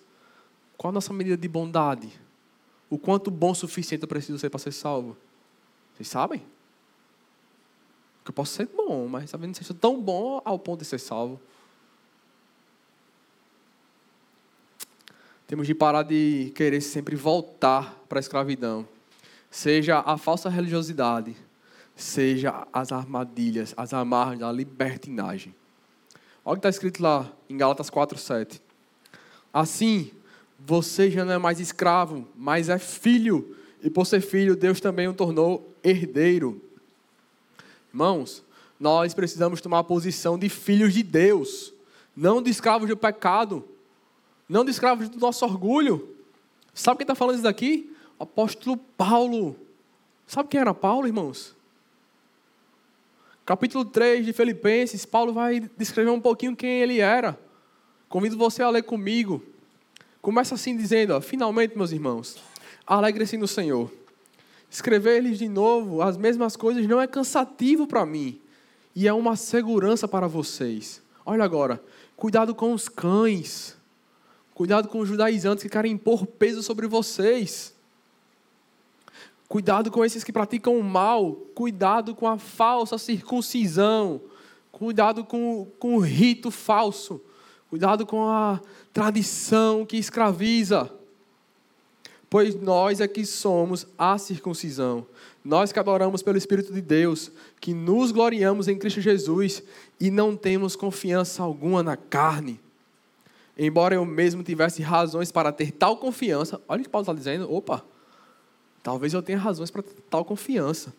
[0.77, 2.09] qual a nossa medida de bondade?
[2.89, 5.17] O quanto bom o suficiente eu preciso ser para ser salvo?
[5.95, 6.43] Vocês sabem?
[8.23, 10.97] Porque eu posso ser bom, mas talvez não seja tão bom ao ponto de ser
[10.97, 11.41] salvo.
[15.45, 18.87] Temos de parar de querer sempre voltar para a escravidão.
[19.51, 21.35] Seja a falsa religiosidade,
[21.97, 25.53] seja as armadilhas, as amarras da libertinagem.
[26.45, 28.61] Olha o que está escrito lá em Gálatas 4,7.
[29.51, 30.11] Assim,
[30.57, 33.57] você já não é mais escravo, mas é filho.
[33.81, 36.61] E por ser filho, Deus também o tornou herdeiro.
[37.93, 38.43] Irmãos,
[38.79, 41.71] nós precisamos tomar a posição de filhos de Deus,
[42.15, 43.63] não de escravos do pecado,
[44.49, 46.15] não de escravos do nosso orgulho.
[46.73, 47.95] Sabe quem está falando isso daqui?
[48.17, 49.55] O apóstolo Paulo.
[50.25, 51.55] Sabe quem era Paulo, irmãos?
[53.45, 57.39] Capítulo 3 de Filipenses, Paulo vai descrever um pouquinho quem ele era.
[58.09, 59.43] Convido você a ler comigo.
[60.19, 62.41] Começa assim dizendo: ó, Finalmente, meus irmãos,
[62.87, 63.91] alegre-se no Senhor.
[64.73, 68.41] Escrever-lhes de novo as mesmas coisas não é cansativo para mim.
[68.95, 70.99] E é uma segurança para vocês.
[71.23, 71.79] Olha agora,
[72.15, 73.77] cuidado com os cães,
[74.55, 77.71] cuidado com os judaizantes que querem impor peso sobre vocês.
[79.47, 84.21] Cuidado com esses que praticam o mal, cuidado com a falsa circuncisão,
[84.71, 87.21] cuidado com, com o rito falso,
[87.69, 88.59] cuidado com a
[88.91, 90.91] tradição que escraviza
[92.33, 95.05] pois nós é que somos a circuncisão.
[95.45, 99.61] Nós que adoramos pelo Espírito de Deus, que nos gloriamos em Cristo Jesus
[99.99, 102.59] e não temos confiança alguma na carne.
[103.55, 107.53] Embora eu mesmo tivesse razões para ter tal confiança, olha o que Paulo está dizendo,
[107.53, 107.85] opa,
[108.81, 110.91] talvez eu tenha razões para ter tal confiança.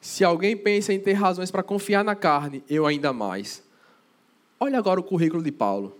[0.00, 3.62] Se alguém pensa em ter razões para confiar na carne, eu ainda mais.
[4.58, 5.96] Olha agora o currículo de Paulo.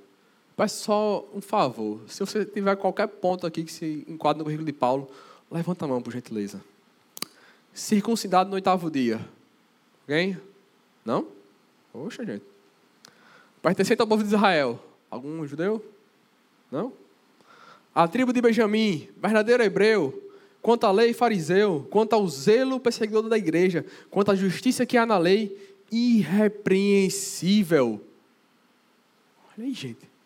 [0.59, 2.01] Peço só um favor.
[2.09, 5.09] Se você tiver qualquer ponto aqui que se enquadre no currículo de Paulo,
[5.49, 6.61] levanta a mão, por gentileza.
[7.73, 9.25] Circuncidado no oitavo dia.
[10.03, 10.37] Alguém?
[11.05, 11.29] Não?
[11.93, 12.43] Poxa, gente.
[13.63, 14.83] Pertencente ao povo de Israel.
[15.09, 15.81] Algum judeu?
[16.73, 16.93] Não?
[17.95, 23.39] A tribo de Benjamim, verdadeiro hebreu, quanto à lei fariseu, quanto ao zelo perseguidor da
[23.39, 25.57] igreja, quanto à justiça que há na lei,
[25.89, 28.05] irrepreensível.
[29.57, 30.18] Olha aí, gente.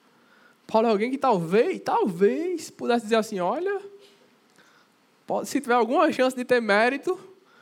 [0.72, 3.78] Paulo é alguém que talvez, talvez pudesse dizer assim: olha,
[5.44, 7.20] se tiver alguma chance de ter mérito,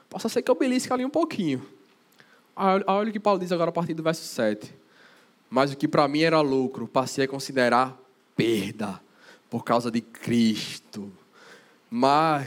[0.09, 1.61] possa ser que eu belisque ali um pouquinho.
[2.55, 4.73] Olha o que Paulo diz agora a partir do verso 7.
[5.51, 8.01] Mas o que para mim era lucro, passei a considerar
[8.37, 9.01] perda
[9.51, 11.11] por causa de Cristo.
[11.90, 12.46] Mas,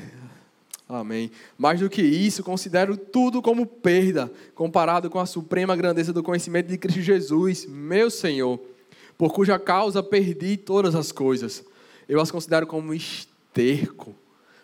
[0.87, 1.29] amém.
[1.57, 6.67] Mais do que isso, considero tudo como perda, comparado com a suprema grandeza do conhecimento
[6.67, 8.72] de Cristo Jesus, meu Senhor
[9.17, 11.63] por cuja causa perdi todas as coisas.
[12.07, 14.15] Eu as considero como esterco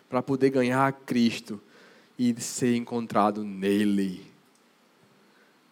[0.08, 1.60] para poder ganhar a Cristo
[2.18, 4.26] e ser encontrado nele.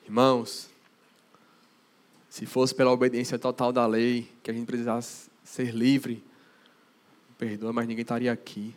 [0.05, 0.71] Irmãos,
[2.31, 6.23] se fosse pela obediência total da lei, que a gente precisasse ser livre,
[7.37, 8.75] perdoa, mas ninguém estaria aqui.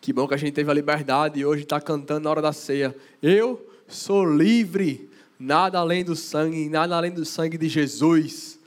[0.00, 2.52] Que bom que a gente teve a liberdade e hoje está cantando na hora da
[2.52, 2.94] ceia.
[3.22, 8.58] Eu sou livre, nada além do sangue, nada além do sangue de Jesus.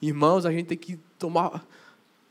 [0.00, 1.66] Irmãos, a gente tem que tomar,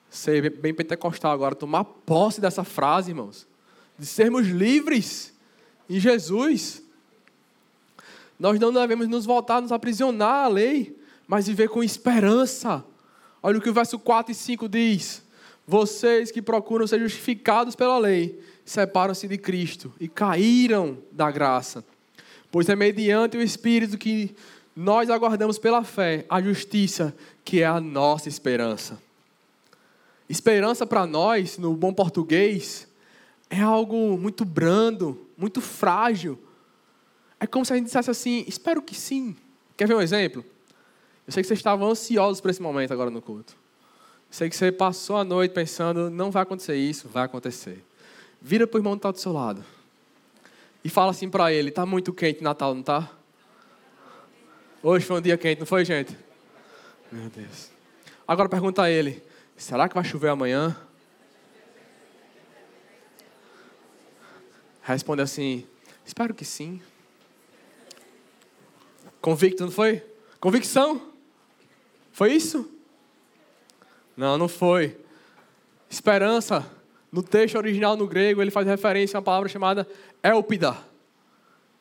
[0.10, 3.48] ser bem pentecostal agora, tomar posse dessa frase, irmãos,
[3.98, 5.34] de sermos livres
[5.90, 6.82] em Jesus.
[8.40, 12.84] Nós não devemos nos voltar, nos aprisionar à lei, mas viver com esperança.
[13.42, 15.24] Olha o que o verso 4 e 5 diz:
[15.66, 21.84] Vocês que procuram ser justificados pela lei, separam-se de Cristo e caíram da graça.
[22.52, 24.36] Pois é mediante o Espírito que
[24.78, 27.12] nós aguardamos pela fé a justiça
[27.44, 29.02] que é a nossa esperança.
[30.30, 32.88] Esperança para nós, no bom português,
[33.50, 36.38] é algo muito brando, muito frágil.
[37.40, 39.36] É como se a gente dissesse assim: espero que sim.
[39.76, 40.46] Quer ver um exemplo?
[41.26, 43.54] Eu sei que vocês estavam ansiosos para esse momento agora no culto.
[43.54, 43.58] Eu
[44.30, 47.84] sei que você passou a noite pensando: não vai acontecer isso, vai acontecer.
[48.40, 49.66] Vira para o irmão que está do seu lado
[50.84, 53.17] e fala assim para ele: está muito quente Natal, não está?
[54.84, 56.16] Hoje foi um dia quente, não foi, gente?
[57.12, 57.72] Meu Deus.
[58.28, 59.24] Agora pergunta a ele:
[59.56, 60.78] será que vai chover amanhã?
[64.84, 65.66] Responde assim:
[66.06, 66.80] espero que sim.
[69.20, 70.04] Convicto, não foi?
[70.40, 71.12] Convicção?
[72.12, 72.72] Foi isso?
[74.16, 74.96] Não, não foi.
[75.90, 76.66] Esperança,
[77.12, 79.88] no texto original no grego, ele faz referência a uma palavra chamada
[80.24, 80.78] elpida,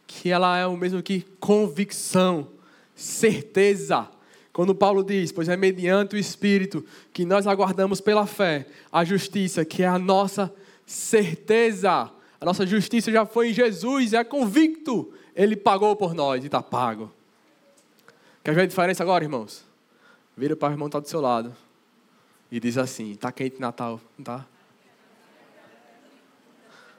[0.07, 2.56] que ela é o mesmo que convicção,
[2.97, 4.09] certeza.
[4.53, 9.65] Quando Paulo diz, pois é mediante o Espírito que nós aguardamos pela fé a justiça,
[9.65, 10.53] que é a nossa
[10.87, 12.11] certeza.
[12.41, 15.13] A nossa justiça já foi em Jesus, é convicto.
[15.35, 17.13] Ele pagou por nós e está pago.
[18.43, 19.63] Quer ver a diferença agora, irmãos?
[20.35, 21.55] Vira para o irmão que está do seu lado
[22.51, 24.47] e diz assim: está quente Natal, não tá?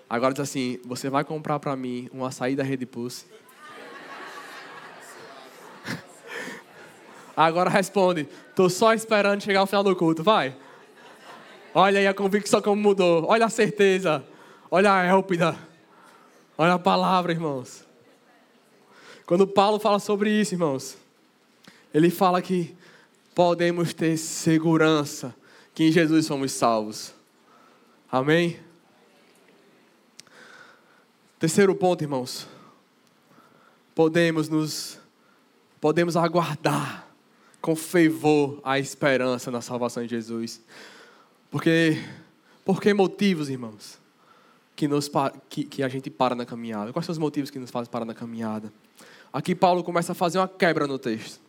[0.09, 3.25] Agora diz assim: você vai comprar para mim uma açaí da Rede Pulse?
[7.37, 10.57] Agora responde: estou só esperando chegar ao final do culto, vai.
[11.71, 13.27] Olha aí a convicção como mudou.
[13.27, 14.25] Olha a certeza.
[14.71, 15.55] Olha a élpida.
[16.57, 17.85] Olha a palavra, irmãos.
[19.27, 20.97] Quando Paulo fala sobre isso, irmãos,
[21.93, 22.75] ele fala que
[23.35, 25.35] podemos ter segurança
[25.75, 27.13] que em Jesus somos salvos.
[28.11, 28.59] Amém?
[31.37, 32.47] Terceiro ponto, irmãos.
[33.93, 34.97] Podemos nos
[35.79, 37.06] podemos aguardar
[37.67, 40.61] com fervor a esperança na salvação de Jesus.
[41.51, 42.01] Porque
[42.63, 43.99] por que motivos, irmãos,
[44.73, 45.11] que, nos,
[45.49, 46.93] que, que a gente para na caminhada?
[46.93, 48.71] Quais são os motivos que nos fazem parar na caminhada?
[49.33, 51.41] Aqui Paulo começa a fazer uma quebra no texto.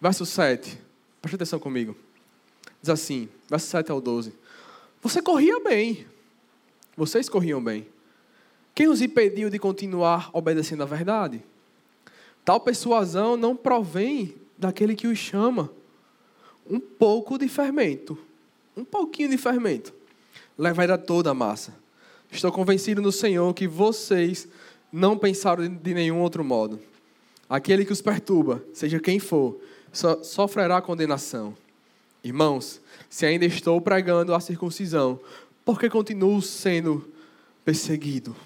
[0.00, 0.76] Verso 7.
[1.22, 1.96] Preste atenção comigo.
[2.82, 4.34] Diz assim, verso 7 ao 12.
[5.00, 6.08] Você corria bem.
[6.96, 7.86] Vocês corriam bem.
[8.74, 11.40] Quem os impediu de continuar obedecendo à verdade?
[12.44, 15.70] Tal persuasão não provém daquele que os chama.
[16.68, 18.18] Um pouco de fermento,
[18.76, 19.94] um pouquinho de fermento,
[20.58, 21.74] levará toda a massa.
[22.30, 24.46] Estou convencido no Senhor que vocês
[24.92, 26.78] não pensaram de nenhum outro modo.
[27.48, 29.58] Aquele que os perturba, seja quem for,
[29.90, 31.56] so, sofrerá condenação.
[32.22, 35.18] Irmãos, se ainda estou pregando a circuncisão,
[35.64, 37.08] por que continuo sendo
[37.64, 38.36] perseguido?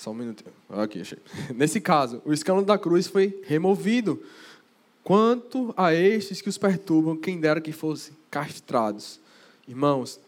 [0.00, 0.42] Só um minuto.
[0.70, 1.18] Aqui, achei.
[1.54, 4.18] Nesse caso, o escândalo da cruz foi removido.
[5.04, 9.20] Quanto a estes que os perturbam, quem dera que fossem castrados.
[9.68, 10.18] Irmãos,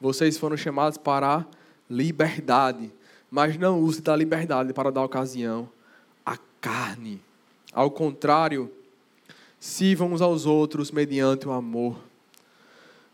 [0.00, 1.46] vocês foram chamados para a
[1.88, 2.90] liberdade,
[3.30, 5.70] mas não use da liberdade para dar ocasião
[6.26, 7.22] à carne.
[7.72, 8.68] Ao contrário,
[9.60, 11.96] sirvam uns aos outros mediante o amor.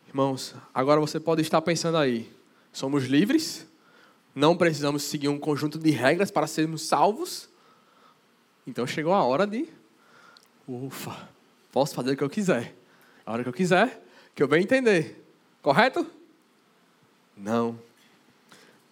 [0.08, 2.32] Irmãos, agora você pode estar pensando aí:
[2.72, 3.66] somos livres?
[4.36, 7.48] Não precisamos seguir um conjunto de regras para sermos salvos?
[8.66, 9.66] Então chegou a hora de.
[10.68, 11.30] Ufa,
[11.72, 12.74] posso fazer o que eu quiser.
[13.24, 13.98] A hora que eu quiser,
[14.34, 15.24] que eu bem entender.
[15.62, 16.06] Correto?
[17.34, 17.80] Não.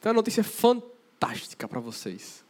[0.00, 2.42] Então a notícia fantástica para vocês.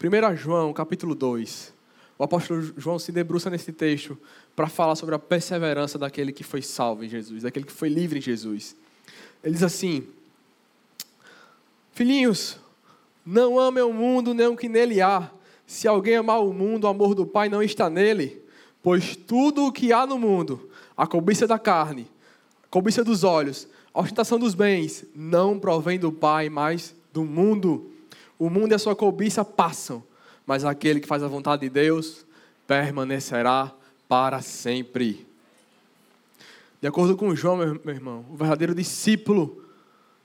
[0.00, 1.74] 1 João, capítulo 2.
[2.16, 4.16] O apóstolo João se debruça nesse texto
[4.54, 8.20] para falar sobre a perseverança daquele que foi salvo em Jesus, daquele que foi livre
[8.20, 8.76] em Jesus.
[9.42, 10.06] Ele diz assim:
[11.96, 12.60] Filhinhos,
[13.24, 15.28] não amem o mundo nem o que nele há.
[15.66, 18.40] Se alguém amar o mundo, o amor do Pai não está nele.
[18.80, 22.06] Pois tudo o que há no mundo, a cobiça da carne,
[22.62, 27.90] a cobiça dos olhos, a ostentação dos bens, não provém do Pai, mas do mundo.
[28.38, 30.04] O mundo e a sua cobiça passam
[30.46, 32.24] mas aquele que faz a vontade de Deus
[32.66, 33.74] permanecerá
[34.08, 35.26] para sempre.
[36.80, 39.65] De acordo com João, meu irmão, o verdadeiro discípulo,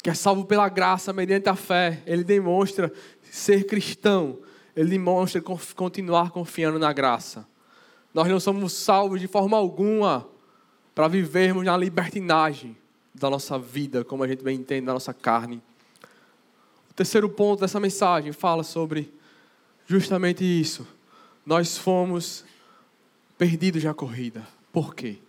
[0.02, 4.40] que é salvo pela graça mediante a fé, ele demonstra ser cristão,
[4.76, 5.42] ele demonstra
[5.76, 7.48] continuar confiando na graça.
[8.14, 10.28] Nós não somos salvos de forma alguma
[10.96, 12.76] para vivermos na libertinagem
[13.14, 15.62] da nossa vida, como a gente bem entende da nossa carne.
[16.90, 19.14] O terceiro ponto dessa mensagem fala sobre
[19.86, 20.86] justamente isso.
[21.46, 22.44] Nós fomos
[23.38, 24.46] perdidos na corrida.
[24.74, 25.20] Por quê?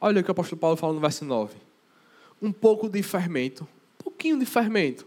[0.00, 1.71] Olha o que o apóstolo Paulo fala no verso 9.
[2.42, 3.62] Um pouco de fermento,
[4.00, 5.06] um pouquinho de fermento,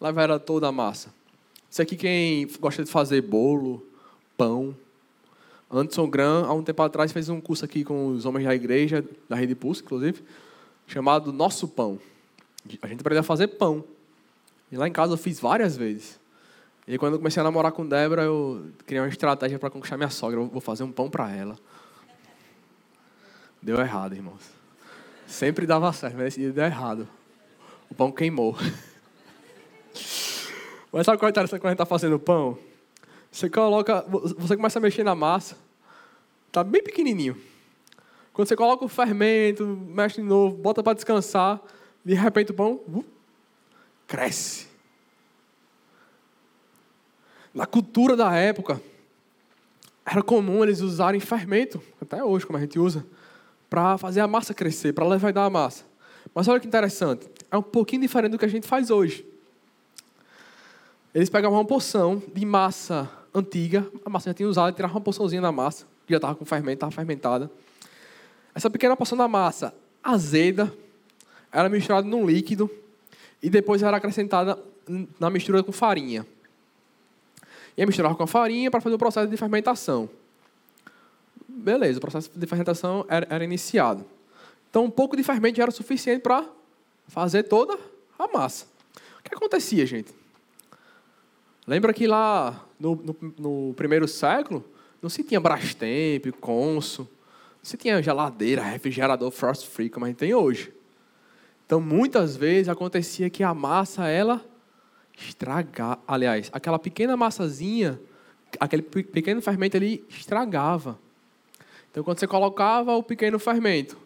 [0.00, 1.12] levará toda a massa.
[1.68, 3.84] Isso aqui quem gosta de fazer bolo,
[4.36, 4.76] pão.
[5.70, 9.04] Anderson Gran, há um tempo atrás, fez um curso aqui com os homens da igreja,
[9.28, 10.22] da Rede Pulse, inclusive,
[10.86, 11.98] chamado Nosso Pão.
[12.82, 13.82] A gente aprendeu a fazer pão.
[14.70, 16.20] E lá em casa eu fiz várias vezes.
[16.86, 20.10] E quando eu comecei a namorar com Débora, eu criei uma estratégia para conquistar minha
[20.10, 20.40] sogra.
[20.40, 21.58] Eu vou fazer um pão para ela.
[23.60, 24.61] Deu errado, irmãos.
[25.32, 27.08] Sempre dava certo, mas esse dia deu errado.
[27.90, 28.54] O pão queimou.
[30.92, 32.58] Mas sabe qual é interessante quando a gente está fazendo pão?
[33.30, 34.04] Você coloca,
[34.36, 35.56] você começa a mexer na massa,
[36.52, 37.34] tá bem pequenininho.
[38.34, 41.62] Quando você coloca o fermento, mexe de novo, bota para descansar,
[42.04, 43.02] de repente o pão uh,
[44.06, 44.68] cresce.
[47.54, 48.82] Na cultura da época,
[50.04, 53.02] era comum eles usarem fermento, até hoje, como a gente usa,
[53.72, 55.82] para fazer a massa crescer, para levedar a massa.
[56.34, 59.24] Mas olha que interessante, é um pouquinho diferente do que a gente faz hoje.
[61.14, 65.40] Eles pegavam uma porção de massa antiga, a massa já tinha usado, tiravam uma porçãozinha
[65.40, 67.50] da massa, que já estava com fermento, estava fermentada.
[68.54, 70.70] Essa pequena porção da massa azeda
[71.50, 72.70] era misturada num líquido
[73.42, 74.58] e depois era acrescentada
[75.18, 76.26] na mistura com farinha.
[77.74, 80.10] E misturava com a farinha para fazer o processo de fermentação.
[81.54, 84.04] Beleza, o processo de fermentação era, era iniciado.
[84.70, 86.48] Então, um pouco de fermento já era suficiente para
[87.06, 87.78] fazer toda
[88.18, 88.66] a massa.
[89.18, 90.12] O que acontecia, gente?
[91.66, 94.64] Lembra que lá no, no, no primeiro século
[95.00, 97.06] não se tinha Brastemp, Consul,
[97.56, 100.72] não se tinha geladeira, refrigerador frost free como a gente tem hoje.
[101.66, 104.44] Então, muitas vezes acontecia que a massa ela
[105.16, 108.00] estragar, aliás, aquela pequena massazinha,
[108.58, 110.98] aquele pequeno fermento ali estragava.
[111.92, 113.98] Então, quando você colocava o pequeno fermento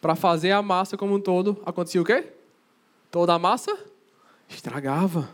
[0.00, 2.26] para fazer a massa como um todo, acontecia o quê?
[3.10, 3.78] Toda a massa
[4.48, 5.28] estragava.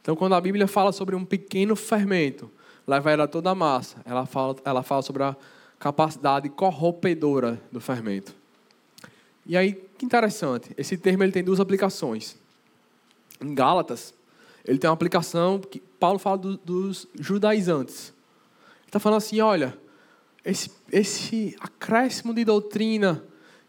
[0.00, 2.48] Então, quando a Bíblia fala sobre um pequeno fermento,
[2.86, 5.36] levar toda a massa, ela fala, ela fala sobre a
[5.76, 8.32] capacidade corrompedora do fermento.
[9.44, 12.36] E aí, que interessante, esse termo ele tem duas aplicações.
[13.40, 14.14] Em Gálatas,
[14.64, 18.08] ele tem uma aplicação que Paulo fala do, dos judaizantes.
[18.82, 19.76] Ele está falando assim: olha,
[20.46, 23.24] esse, esse acréscimo de doutrina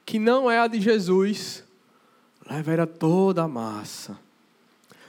[0.05, 1.63] que não é a de Jesus,
[2.47, 4.17] leva toda a massa.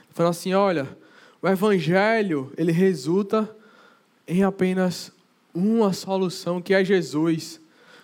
[0.09, 0.97] Falando assim: olha,
[1.39, 3.55] o evangelho, ele resulta
[4.27, 5.11] em apenas
[5.53, 7.61] uma solução, que é Jesus.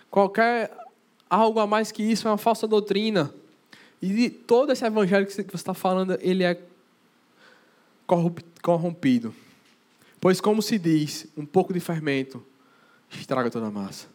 [0.08, 0.70] Qualquer
[1.28, 3.34] algo a mais que isso é uma falsa doutrina.
[4.00, 6.60] E todo esse evangelho que você está falando, ele é
[8.62, 9.34] corrompido.
[10.20, 12.42] Pois, como se diz, um pouco de fermento
[13.20, 14.06] estraga toda a massa.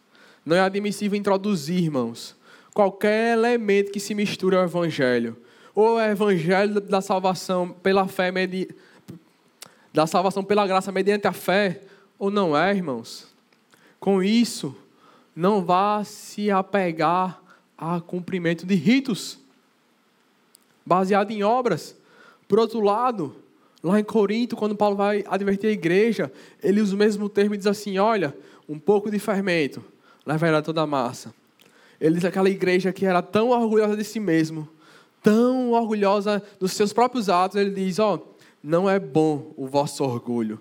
[0.44, 2.36] Não é admissível introduzir, irmãos,
[2.74, 5.36] qualquer elemento que se misture ao evangelho.
[5.74, 8.30] Ou é evangelho da salvação pela fé,
[9.92, 11.82] da salvação pela graça mediante a fé,
[12.18, 13.26] ou não é, irmãos.
[13.98, 14.76] Com isso,
[15.34, 17.40] não vá se apegar
[17.76, 19.38] a cumprimento de ritos
[20.84, 21.96] baseado em obras.
[22.46, 23.34] Por outro lado,
[23.82, 26.32] lá em Corinto, quando Paulo vai advertir a igreja,
[26.62, 28.36] ele usa o mesmo termo e diz assim: olha,
[28.68, 29.82] um pouco de fermento
[30.26, 31.34] levará toda a massa.
[32.00, 34.68] Ele diz aquela igreja que era tão orgulhosa de si mesmo,
[35.22, 40.02] tão orgulhosa dos seus próprios atos, ele diz: ó, oh, não é bom o vosso
[40.04, 40.60] orgulho.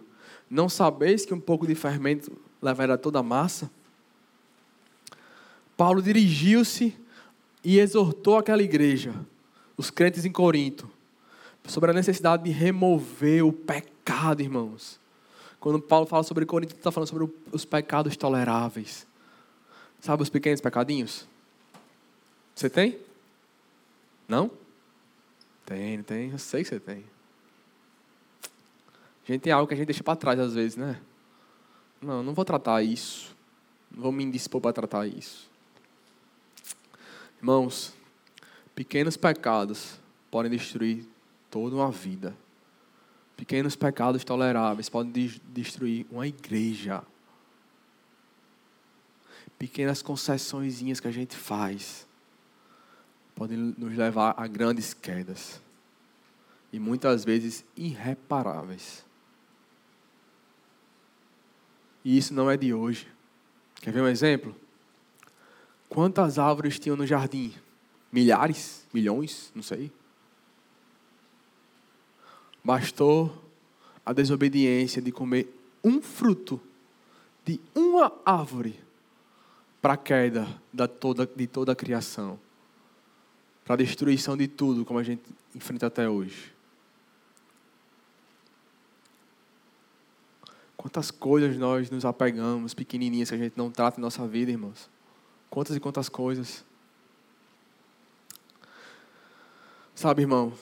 [0.49, 2.31] Não sabeis que um pouco de fermento
[2.61, 3.71] levará toda a massa?
[5.77, 6.95] Paulo dirigiu-se
[7.63, 9.13] e exortou aquela igreja
[9.81, 10.87] os crentes em Corinto,
[11.65, 14.99] sobre a necessidade de remover o pecado, irmãos.
[15.61, 19.07] Quando Paulo fala sobre Corinto, ele está falando sobre os pecados toleráveis.
[20.01, 21.25] Sabe os pequenos pecadinhos?
[22.53, 22.99] Você tem?
[24.27, 24.51] Não?
[25.65, 26.31] Tem, tem.
[26.31, 27.05] Eu sei que você tem.
[29.23, 30.99] A gente tem algo que a gente deixa para trás às vezes, né?
[32.01, 33.33] Não, não vou tratar isso.
[33.89, 35.49] Não vou me indispor para tratar isso.
[37.37, 37.93] Irmãos,
[38.73, 39.99] Pequenos pecados
[40.29, 41.05] podem destruir
[41.49, 42.35] toda uma vida.
[43.41, 47.01] Pequenos pecados toleráveis podem destruir uma igreja.
[49.57, 52.05] Pequenas concessõezinhas que a gente faz
[53.33, 55.59] podem nos levar a grandes quedas.
[56.71, 59.03] E muitas vezes irreparáveis.
[62.05, 63.07] E isso não é de hoje.
[63.81, 64.55] Quer ver um exemplo?
[65.89, 67.55] Quantas árvores tinham no jardim?
[68.11, 69.91] milhares, milhões, não sei.
[72.63, 73.41] Bastou
[74.05, 75.47] a desobediência de comer
[75.83, 76.59] um fruto
[77.45, 78.79] de uma árvore
[79.81, 82.39] para a queda da toda, de toda a criação,
[83.65, 85.23] para a destruição de tudo, como a gente
[85.55, 86.53] enfrenta até hoje.
[90.77, 94.89] Quantas coisas nós nos apegamos, pequenininhas, que a gente não trata em nossa vida, irmãos.
[95.49, 96.63] Quantas e quantas coisas.
[99.93, 100.53] Sabe, irmão,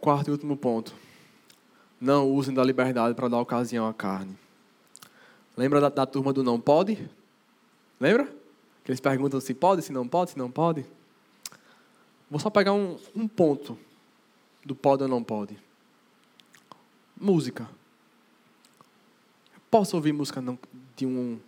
[0.00, 0.94] quarto e último ponto.
[2.00, 4.38] Não usem da liberdade para dar ocasião à carne.
[5.56, 7.10] Lembra da, da turma do não pode?
[8.00, 8.24] Lembra?
[8.84, 10.86] Que eles perguntam se pode, se não pode, se não pode.
[12.30, 13.76] Vou só pegar um, um ponto
[14.64, 15.58] do pode ou não pode.
[17.16, 17.68] Música.
[19.68, 20.56] Posso ouvir música não,
[20.94, 21.40] de um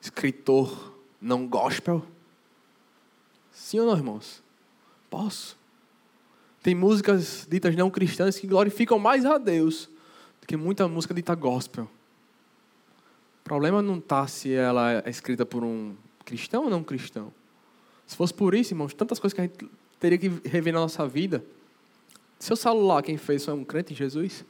[0.00, 2.04] escritor não gospel?
[3.52, 4.42] Sim ou não, irmãos?
[5.08, 5.56] Posso.
[6.62, 9.88] Tem músicas ditas não cristãs que glorificam mais a Deus
[10.52, 11.84] que muita música dita gospel.
[11.84, 15.96] O problema não está se ela é escrita por um
[16.26, 17.32] cristão ou não cristão.
[18.06, 19.66] Se fosse por isso, irmãos, tantas coisas que a gente
[19.98, 21.42] teria que rever na nossa vida.
[22.38, 24.44] Seu celular, quem fez foi um crente em Jesus?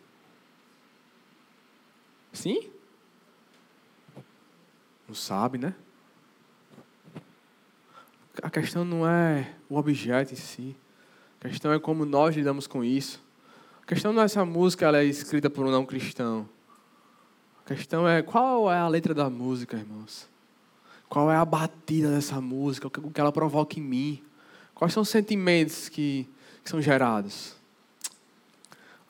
[2.33, 2.69] Sim?
[5.07, 5.73] Não sabe, né?
[8.43, 10.75] A questão não é o objeto em si.
[11.41, 13.22] A questão é como nós lidamos com isso.
[13.93, 16.49] Questão não é se a música ela é escrita por um não cristão.
[17.63, 20.27] A questão é qual é a letra da música, irmãos.
[21.11, 24.23] Qual é a batida dessa música, o que ela provoca em mim.
[24.75, 26.27] Quais são os sentimentos que,
[26.65, 27.55] que são gerados.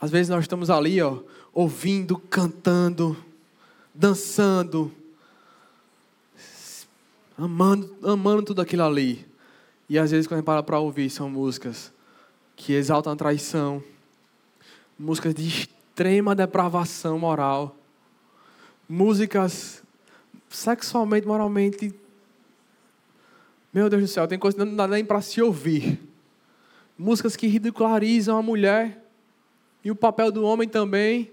[0.00, 1.20] Às vezes nós estamos ali, ó,
[1.54, 3.16] ouvindo, cantando,
[3.94, 4.90] dançando,
[7.38, 9.24] amando, amando tudo aquilo ali.
[9.88, 11.92] E às vezes, quando a gente para para ouvir, são músicas
[12.56, 13.80] que exaltam a traição,
[15.02, 17.76] músicas de extrema depravação moral,
[18.88, 19.82] músicas
[20.48, 21.92] sexualmente, moralmente.
[23.72, 25.98] Meu Deus do céu, tem coisa que não dá nem para se ouvir.
[26.96, 29.04] Músicas que ridicularizam a mulher
[29.82, 31.32] e o papel do homem também.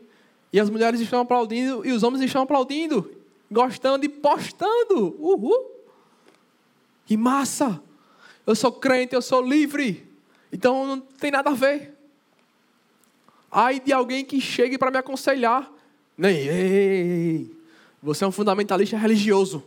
[0.51, 3.11] E as mulheres estão aplaudindo e os homens estão aplaudindo,
[3.51, 5.15] gostando e postando.
[5.20, 5.70] Uhul!
[7.05, 7.80] Que massa!
[8.47, 10.11] Eu sou crente, eu sou livre.
[10.51, 11.99] Então não tem nada a ver.
[13.52, 15.72] Ai de alguém que chegue para me aconselhar.
[16.18, 17.52] Nem, ei,
[18.02, 19.64] você é um fundamentalista religioso.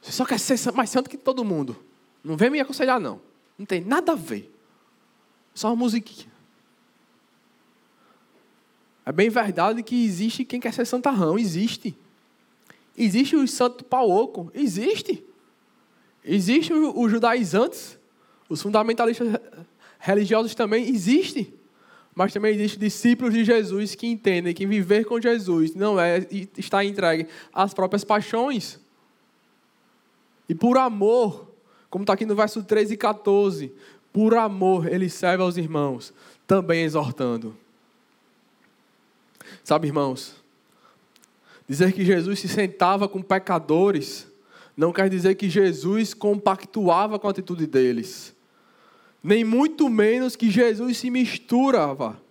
[0.00, 1.76] Você só quer ser mais santo que todo mundo.
[2.22, 3.20] Não vem me aconselhar, não.
[3.58, 4.52] Não tem nada a ver.
[5.54, 6.32] Só uma musiquinha.
[9.06, 11.38] É bem verdade que existe quem quer ser santarrão.
[11.38, 11.96] Existe.
[12.96, 14.50] Existe o santo pauoco.
[14.54, 15.24] Existe.
[16.24, 17.98] Existe os judaizantes.
[18.48, 19.28] Os fundamentalistas
[19.98, 20.88] religiosos também.
[20.88, 21.52] Existe.
[22.14, 26.84] Mas também existem discípulos de Jesus que entendem que viver com Jesus não é estar
[26.84, 28.78] entregue às próprias paixões.
[30.48, 31.52] E por amor,
[31.90, 33.72] como está aqui no verso 13 e 14,
[34.12, 36.12] por amor ele serve aos irmãos,
[36.46, 37.56] também exortando.
[39.64, 40.36] Sabe, irmãos,
[41.68, 44.26] dizer que Jesus se sentava com pecadores
[44.76, 48.34] não quer dizer que Jesus compactuava com a atitude deles,
[49.24, 52.22] nem muito menos que Jesus se misturava.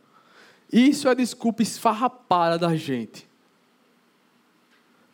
[0.72, 3.28] Isso é desculpa esfarrapada da gente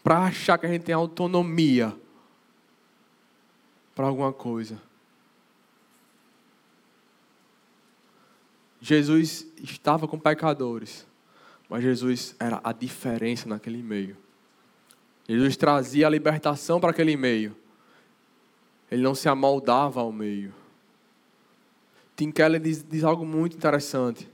[0.04, 1.96] para achar que a gente tem autonomia
[3.96, 4.82] para alguma coisa.
[8.82, 11.08] Jesus estava com pecadores.
[11.70, 14.18] Mas Jesus era a diferença naquele meio.
[15.28, 17.56] Jesus trazia a libertação para aquele meio.
[18.90, 20.52] Ele não se amoldava ao meio.
[22.20, 24.28] Tim Keller diz, diz algo muito interessante.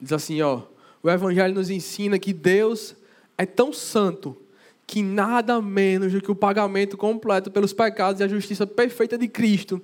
[0.00, 0.62] Diz assim, ó,
[1.00, 2.96] o Evangelho nos ensina que Deus
[3.36, 4.36] é tão santo
[4.84, 9.28] que nada menos do que o pagamento completo pelos pecados e a justiça perfeita de
[9.28, 9.80] Cristo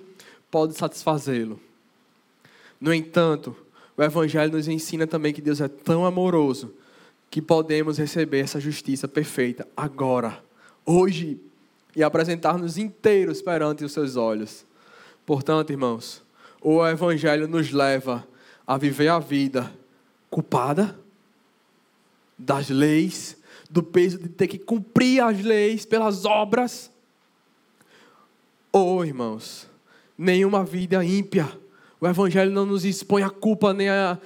[0.51, 1.57] pode satisfazê-lo.
[2.81, 3.55] No entanto,
[3.95, 6.73] o Evangelho nos ensina também que Deus é tão amoroso
[7.31, 10.43] que podemos receber essa justiça perfeita agora,
[10.85, 11.39] hoje,
[11.95, 14.65] e apresentar-nos inteiros perante os seus olhos.
[15.25, 16.24] Portanto, irmãos,
[16.67, 18.27] o Evangelho nos leva
[18.65, 19.71] a viver a vida
[20.31, 20.99] culpada
[22.35, 23.37] das leis,
[23.69, 26.91] do peso de ter que cumprir as leis pelas obras.
[28.71, 29.69] Ou, irmãos,
[30.17, 31.47] nenhuma vida ímpia.
[32.01, 34.17] O Evangelho não nos expõe a culpa nem a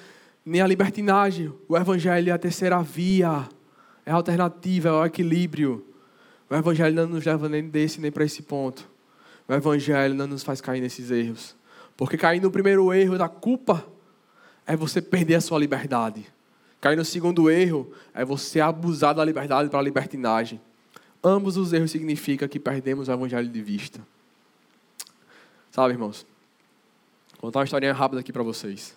[0.45, 1.53] nem a libertinagem.
[1.67, 3.49] O Evangelho é a terceira via,
[4.05, 5.85] é a alternativa, é o equilíbrio.
[6.49, 8.89] O Evangelho não nos leva nem desse nem para esse ponto.
[9.45, 11.59] O Evangelho não nos faz cair nesses erros.
[11.99, 13.85] Porque cair no primeiro erro da culpa
[14.65, 16.25] é você perder a sua liberdade.
[16.79, 20.61] Cair no segundo erro é você abusar da liberdade para a libertinagem.
[21.21, 23.99] Ambos os erros significam que perdemos o Evangelho de vista.
[25.71, 26.25] Sabe, irmãos?
[27.33, 28.95] Vou contar uma historinha rápida aqui para vocês.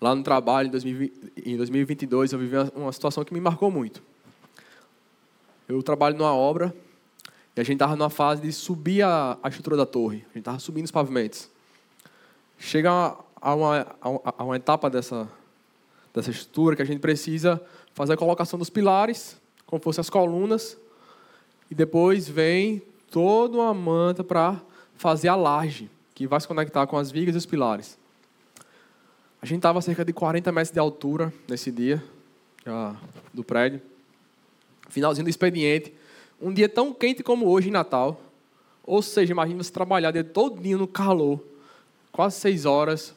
[0.00, 0.66] Lá no trabalho,
[1.46, 4.02] em 2022, eu vivi uma situação que me marcou muito.
[5.68, 6.74] Eu trabalho numa obra
[7.54, 10.16] e a gente estava numa fase de subir a, estrutura da torre.
[10.16, 11.53] A gente estava subindo os pavimentos.
[12.58, 15.28] Chega a uma, a uma etapa dessa,
[16.12, 17.60] dessa estrutura que a gente precisa
[17.92, 19.36] fazer a colocação dos pilares,
[19.66, 20.76] como fossem as colunas,
[21.70, 24.60] e depois vem toda uma manta para
[24.96, 27.98] fazer a laje, que vai se conectar com as vigas e os pilares.
[29.40, 32.02] A gente estava a cerca de 40 metros de altura nesse dia
[33.32, 33.80] do prédio.
[34.88, 35.92] Finalzinho do expediente.
[36.40, 38.20] Um dia tão quente como hoje em Natal.
[38.86, 41.40] Ou seja, imagina você trabalhar o dia todinho no calor.
[42.14, 43.12] Quase seis horas.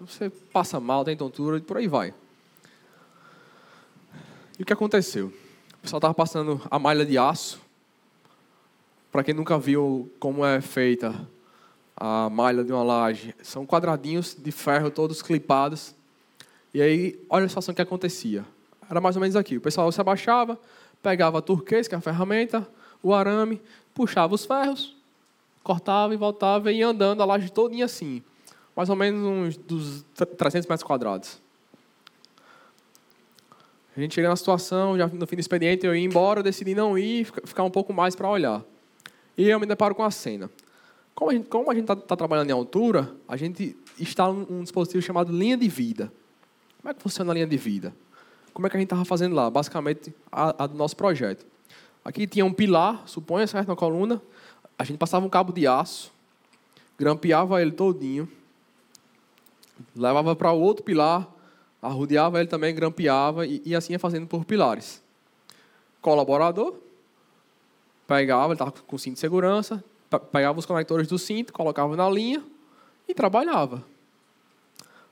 [0.00, 2.12] Você passa mal, tem tontura e por aí vai.
[4.58, 5.26] E o que aconteceu?
[5.26, 7.60] O pessoal estava passando a malha de aço.
[9.12, 11.14] Para quem nunca viu como é feita
[11.96, 15.94] a malha de uma laje, são quadradinhos de ferro todos clipados.
[16.74, 18.44] E aí, olha a situação que acontecia.
[18.90, 19.58] Era mais ou menos aqui.
[19.58, 20.58] O pessoal se abaixava,
[21.00, 22.68] pegava a turquês, que é a ferramenta,
[23.00, 23.62] o arame,
[23.94, 24.96] puxava os ferros,
[25.62, 28.24] cortava e voltava e ia andando a laje todinha assim.
[28.80, 30.06] Mais ou menos uns dos
[30.38, 31.38] 300 metros quadrados.
[33.94, 36.74] A gente chega na situação, já no fim do expediente, eu ia embora, eu decidi
[36.74, 38.64] não ir, ficar um pouco mais para olhar.
[39.36, 40.48] E eu me deparo com a cena.
[41.14, 45.30] Como a gente está tá trabalhando em altura, a gente instala um, um dispositivo chamado
[45.30, 46.10] linha de vida.
[46.80, 47.94] Como é que funciona a linha de vida?
[48.54, 49.50] Como é que a gente estava fazendo lá?
[49.50, 51.44] Basicamente, a, a, do nosso projeto.
[52.02, 54.22] Aqui tinha um pilar, suponha, certo, na coluna.
[54.78, 56.10] A gente passava um cabo de aço,
[56.98, 58.26] grampeava ele todinho,
[59.94, 61.28] levava para o outro pilar,
[61.80, 65.02] arrodeava ele também, grampeava e, e assim ia fazendo por pilares.
[66.00, 66.74] Colaborador,
[68.06, 69.82] pegava, ele estava com cinto de segurança,
[70.32, 72.42] pegava os conectores do cinto, colocava na linha
[73.08, 73.84] e trabalhava.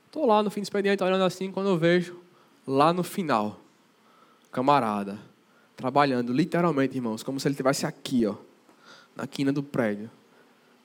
[0.05, 2.19] Estou lá no fim do expediente olhando assim, quando eu vejo
[2.67, 3.59] lá no final,
[4.51, 5.19] camarada,
[5.75, 8.35] trabalhando literalmente, irmãos, como se ele estivesse aqui, ó,
[9.15, 10.09] na quina do prédio,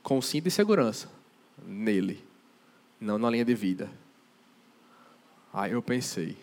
[0.03, 1.09] com cinto de segurança
[1.67, 2.23] nele,
[3.01, 3.91] não na linha de vida.
[5.53, 6.37] Aí eu pensei,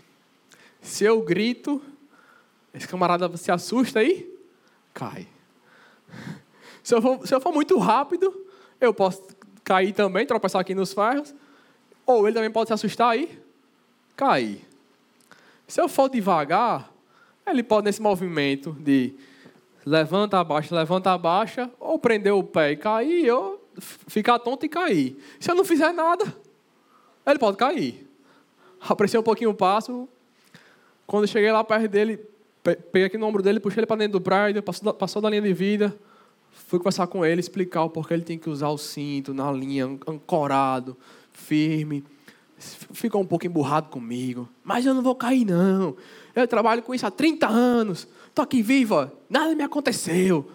[0.82, 1.82] se eu grito,
[2.74, 4.34] esse camarada se assusta aí,
[4.94, 5.28] cai.
[6.84, 8.48] Se eu for, se eu for muito rápido,
[8.80, 9.24] eu posso
[9.64, 11.32] cair também, tropeçar aqui nos ferros,
[12.08, 13.40] ou ele também pode se assustar aí,
[14.16, 14.68] cair.
[15.68, 16.92] Se eu for devagar,
[17.46, 19.14] ele pode nesse movimento de
[19.86, 25.16] levanta, abaixa, levanta, abaixa, ou prender o pé e cair, ou ficar tonto e cair.
[25.40, 26.36] Se eu não fizer nada,
[27.26, 28.12] ele pode cair
[28.90, 30.08] apreciei um pouquinho o passo.
[31.06, 32.20] Quando cheguei lá perto dele,
[32.64, 35.30] peguei aqui no ombro dele, puxei ele para dentro do prédio, passou da, passou da
[35.30, 35.96] linha de vida.
[36.68, 39.86] Fui conversar com ele, explicar o porquê ele tem que usar o cinto na linha,
[40.08, 40.98] ancorado,
[41.32, 42.04] firme.
[42.58, 44.48] Ficou um pouco emburrado comigo.
[44.64, 45.96] Mas eu não vou cair, não.
[46.36, 48.08] Eu trabalho com isso há 30 anos.
[48.28, 50.50] Estou aqui viva, nada me aconteceu.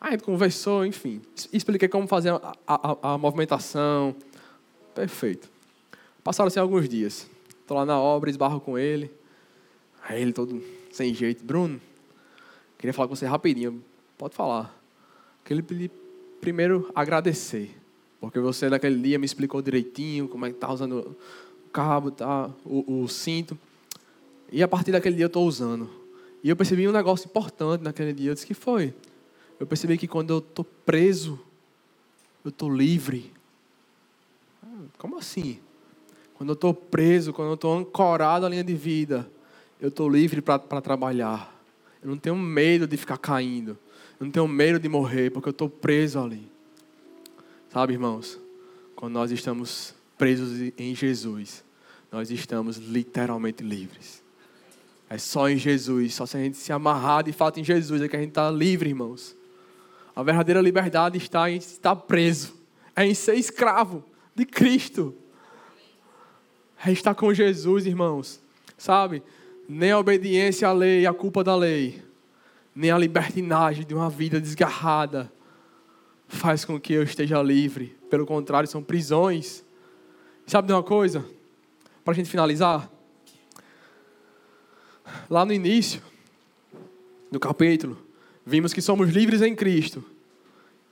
[0.00, 1.20] Aí ele conversou, enfim.
[1.52, 4.14] Expliquei como fazer a, a, a movimentação.
[4.94, 5.57] Perfeito.
[6.28, 7.26] Passaram-se alguns dias.
[7.48, 9.10] Estou lá na obra, esbarro com ele.
[10.02, 10.62] Aí ele todo
[10.92, 11.42] sem jeito.
[11.42, 11.80] Bruno,
[12.76, 13.82] queria falar com você rapidinho.
[14.18, 14.78] Pode falar.
[15.42, 15.90] Pedir
[16.38, 17.74] primeiro agradecer.
[18.20, 21.16] Porque você naquele dia me explicou direitinho como é que está usando
[21.66, 23.58] o cabo, tá, o, o cinto.
[24.52, 25.88] E a partir daquele dia eu estou usando.
[26.44, 28.32] E eu percebi um negócio importante naquele dia.
[28.32, 28.92] Eu disse que foi.
[29.58, 31.40] Eu percebi que quando eu estou preso,
[32.44, 33.32] eu estou livre.
[34.62, 35.58] Ah, como assim?
[36.38, 39.28] Quando eu estou preso, quando eu estou ancorado à linha de vida,
[39.80, 41.52] eu estou livre para trabalhar.
[42.00, 43.76] Eu não tenho medo de ficar caindo.
[44.20, 46.48] Eu não tenho medo de morrer, porque eu estou preso ali.
[47.72, 48.38] Sabe, irmãos?
[48.94, 51.64] Quando nós estamos presos em Jesus,
[52.10, 54.22] nós estamos literalmente livres.
[55.10, 58.06] É só em Jesus, só se a gente se amarrar de fato em Jesus é
[58.06, 59.34] que a gente está livre, irmãos.
[60.14, 62.54] A verdadeira liberdade está em estar preso,
[62.94, 64.04] é em ser escravo
[64.36, 65.12] de Cristo
[66.84, 68.40] é estar com Jesus, irmãos.
[68.76, 69.22] Sabe?
[69.68, 72.02] Nem a obediência à lei, a culpa da lei,
[72.74, 75.30] nem a libertinagem de uma vida desgarrada
[76.28, 77.96] faz com que eu esteja livre.
[78.08, 79.64] Pelo contrário, são prisões.
[80.46, 81.24] Sabe de uma coisa?
[82.04, 82.90] Para a gente finalizar.
[85.28, 86.02] Lá no início
[87.30, 87.98] do capítulo,
[88.44, 90.04] vimos que somos livres em Cristo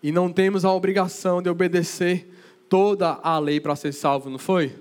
[0.02, 2.30] e não temos a obrigação de obedecer
[2.68, 4.74] toda a lei para ser salvo, não foi?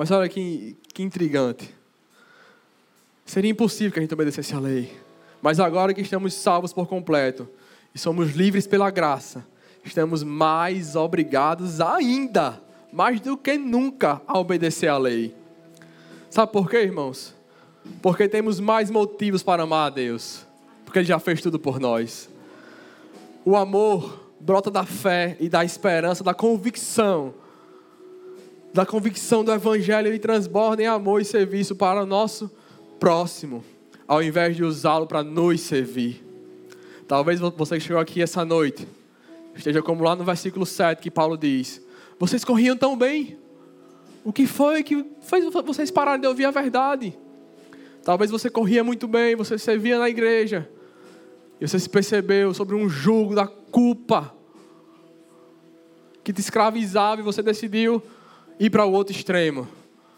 [0.00, 1.74] Mas olha que, que intrigante.
[3.26, 4.90] Seria impossível que a gente obedecesse a lei.
[5.42, 7.46] Mas agora que estamos salvos por completo
[7.94, 9.46] e somos livres pela graça,
[9.84, 15.34] estamos mais obrigados ainda, mais do que nunca, a obedecer à lei.
[16.30, 17.34] Sabe por quê, irmãos?
[18.00, 20.46] Porque temos mais motivos para amar a Deus.
[20.86, 22.26] Porque Ele já fez tudo por nós.
[23.44, 27.34] O amor brota da fé e da esperança, da convicção
[28.72, 32.50] da convicção do Evangelho, ele transborda em amor e serviço para o nosso
[32.98, 33.64] próximo,
[34.06, 36.24] ao invés de usá-lo para nos servir.
[37.08, 38.86] Talvez você que chegou aqui essa noite
[39.56, 41.82] esteja como lá no versículo 7 que Paulo diz:
[42.18, 43.36] Vocês corriam tão bem.
[44.22, 47.16] O que foi que fez vocês pararem de ouvir a verdade?
[48.04, 50.68] Talvez você corria muito bem, você servia na igreja,
[51.60, 54.34] e você se percebeu sobre um jugo da culpa
[56.22, 58.02] que te escravizava e você decidiu
[58.60, 59.66] ir para o outro extremo.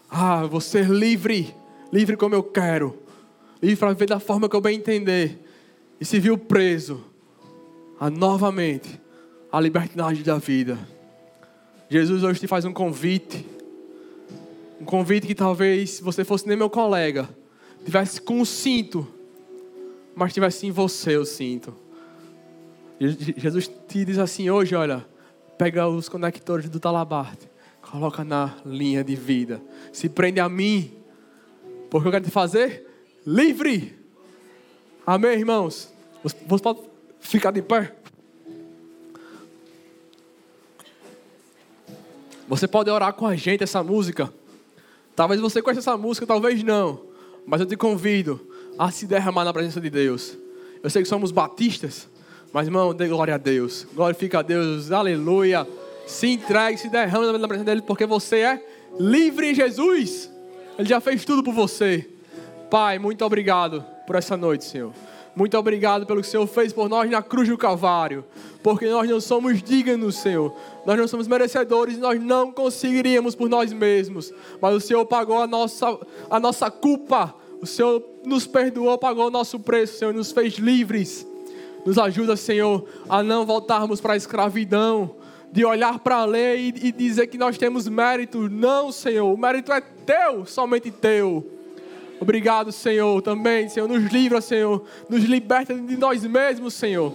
[0.09, 1.55] Ah, vou ser livre,
[1.91, 2.99] livre como eu quero,
[3.61, 5.39] livre para viver da forma que eu bem entender,
[5.99, 7.03] e se viu preso
[7.99, 9.01] a novamente
[9.51, 10.77] a liberdade da vida.
[11.89, 13.47] Jesus hoje te faz um convite,
[14.81, 17.29] um convite que talvez se você fosse nem meu colega,
[17.85, 19.07] tivesse com o cinto,
[20.15, 21.73] mas tivesse em você o cinto.
[22.99, 25.05] Jesus te diz assim hoje, olha,
[25.57, 27.47] pega os conectores do talabarte,
[27.93, 30.91] coloca na linha de vida, se prende a mim,
[31.91, 32.87] porque eu quero te fazer
[33.23, 33.95] livre.
[35.05, 35.93] Amém, irmãos?
[36.23, 36.79] Você pode
[37.19, 37.95] ficar de pé?
[42.47, 44.33] Você pode orar com a gente essa música.
[45.15, 46.99] Talvez você conheça essa música, talvez não.
[47.45, 48.41] Mas eu te convido
[48.75, 50.35] a se derramar na presença de Deus.
[50.81, 52.09] Eu sei que somos batistas,
[52.51, 53.85] mas irmão, dê glória a Deus.
[53.93, 55.67] Glorifica a Deus, aleluia.
[56.05, 58.65] Se entregue, se derrame na presença dele, porque você é
[58.99, 60.31] livre em Jesus.
[60.77, 62.07] Ele já fez tudo por você.
[62.69, 64.91] Pai, muito obrigado por essa noite, Senhor.
[65.35, 68.23] Muito obrigado pelo que o Senhor fez por nós na cruz do Calvário.
[68.61, 70.55] Porque nós não somos dignos, Senhor.
[70.85, 74.31] Nós não somos merecedores, nós não conseguiríamos por nós mesmos.
[74.61, 75.97] Mas o Senhor pagou a nossa,
[76.29, 77.33] a nossa culpa.
[77.61, 81.25] O Senhor nos perdoou, pagou o nosso preço, Senhor, nos fez livres.
[81.85, 85.15] Nos ajuda, Senhor, a não voltarmos para a escravidão,
[85.53, 88.49] de olhar para a lei e dizer que nós temos mérito.
[88.49, 91.47] Não, Senhor, o mérito é teu, somente teu.
[92.19, 93.87] Obrigado, Senhor, também, Senhor.
[93.87, 94.83] Nos livra, Senhor.
[95.07, 97.13] Nos liberta de nós mesmos, Senhor.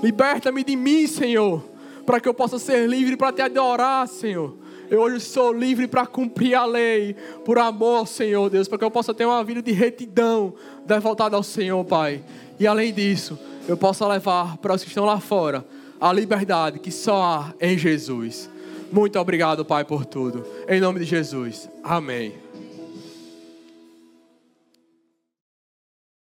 [0.00, 1.64] Liberta-me de mim, Senhor.
[2.06, 4.56] Para que eu possa ser livre para te adorar, Senhor.
[4.88, 8.90] Eu hoje sou livre para cumprir a lei, por amor, Senhor Deus, para que eu
[8.90, 10.54] possa ter uma vida de retidão,
[11.02, 12.22] voltada ao Senhor, Pai.
[12.60, 15.64] E além disso, eu possa levar para os que estão lá fora
[16.04, 18.50] a liberdade que só há em Jesus.
[18.92, 20.44] Muito obrigado, Pai, por tudo.
[20.68, 21.66] Em nome de Jesus.
[21.82, 22.43] Amém.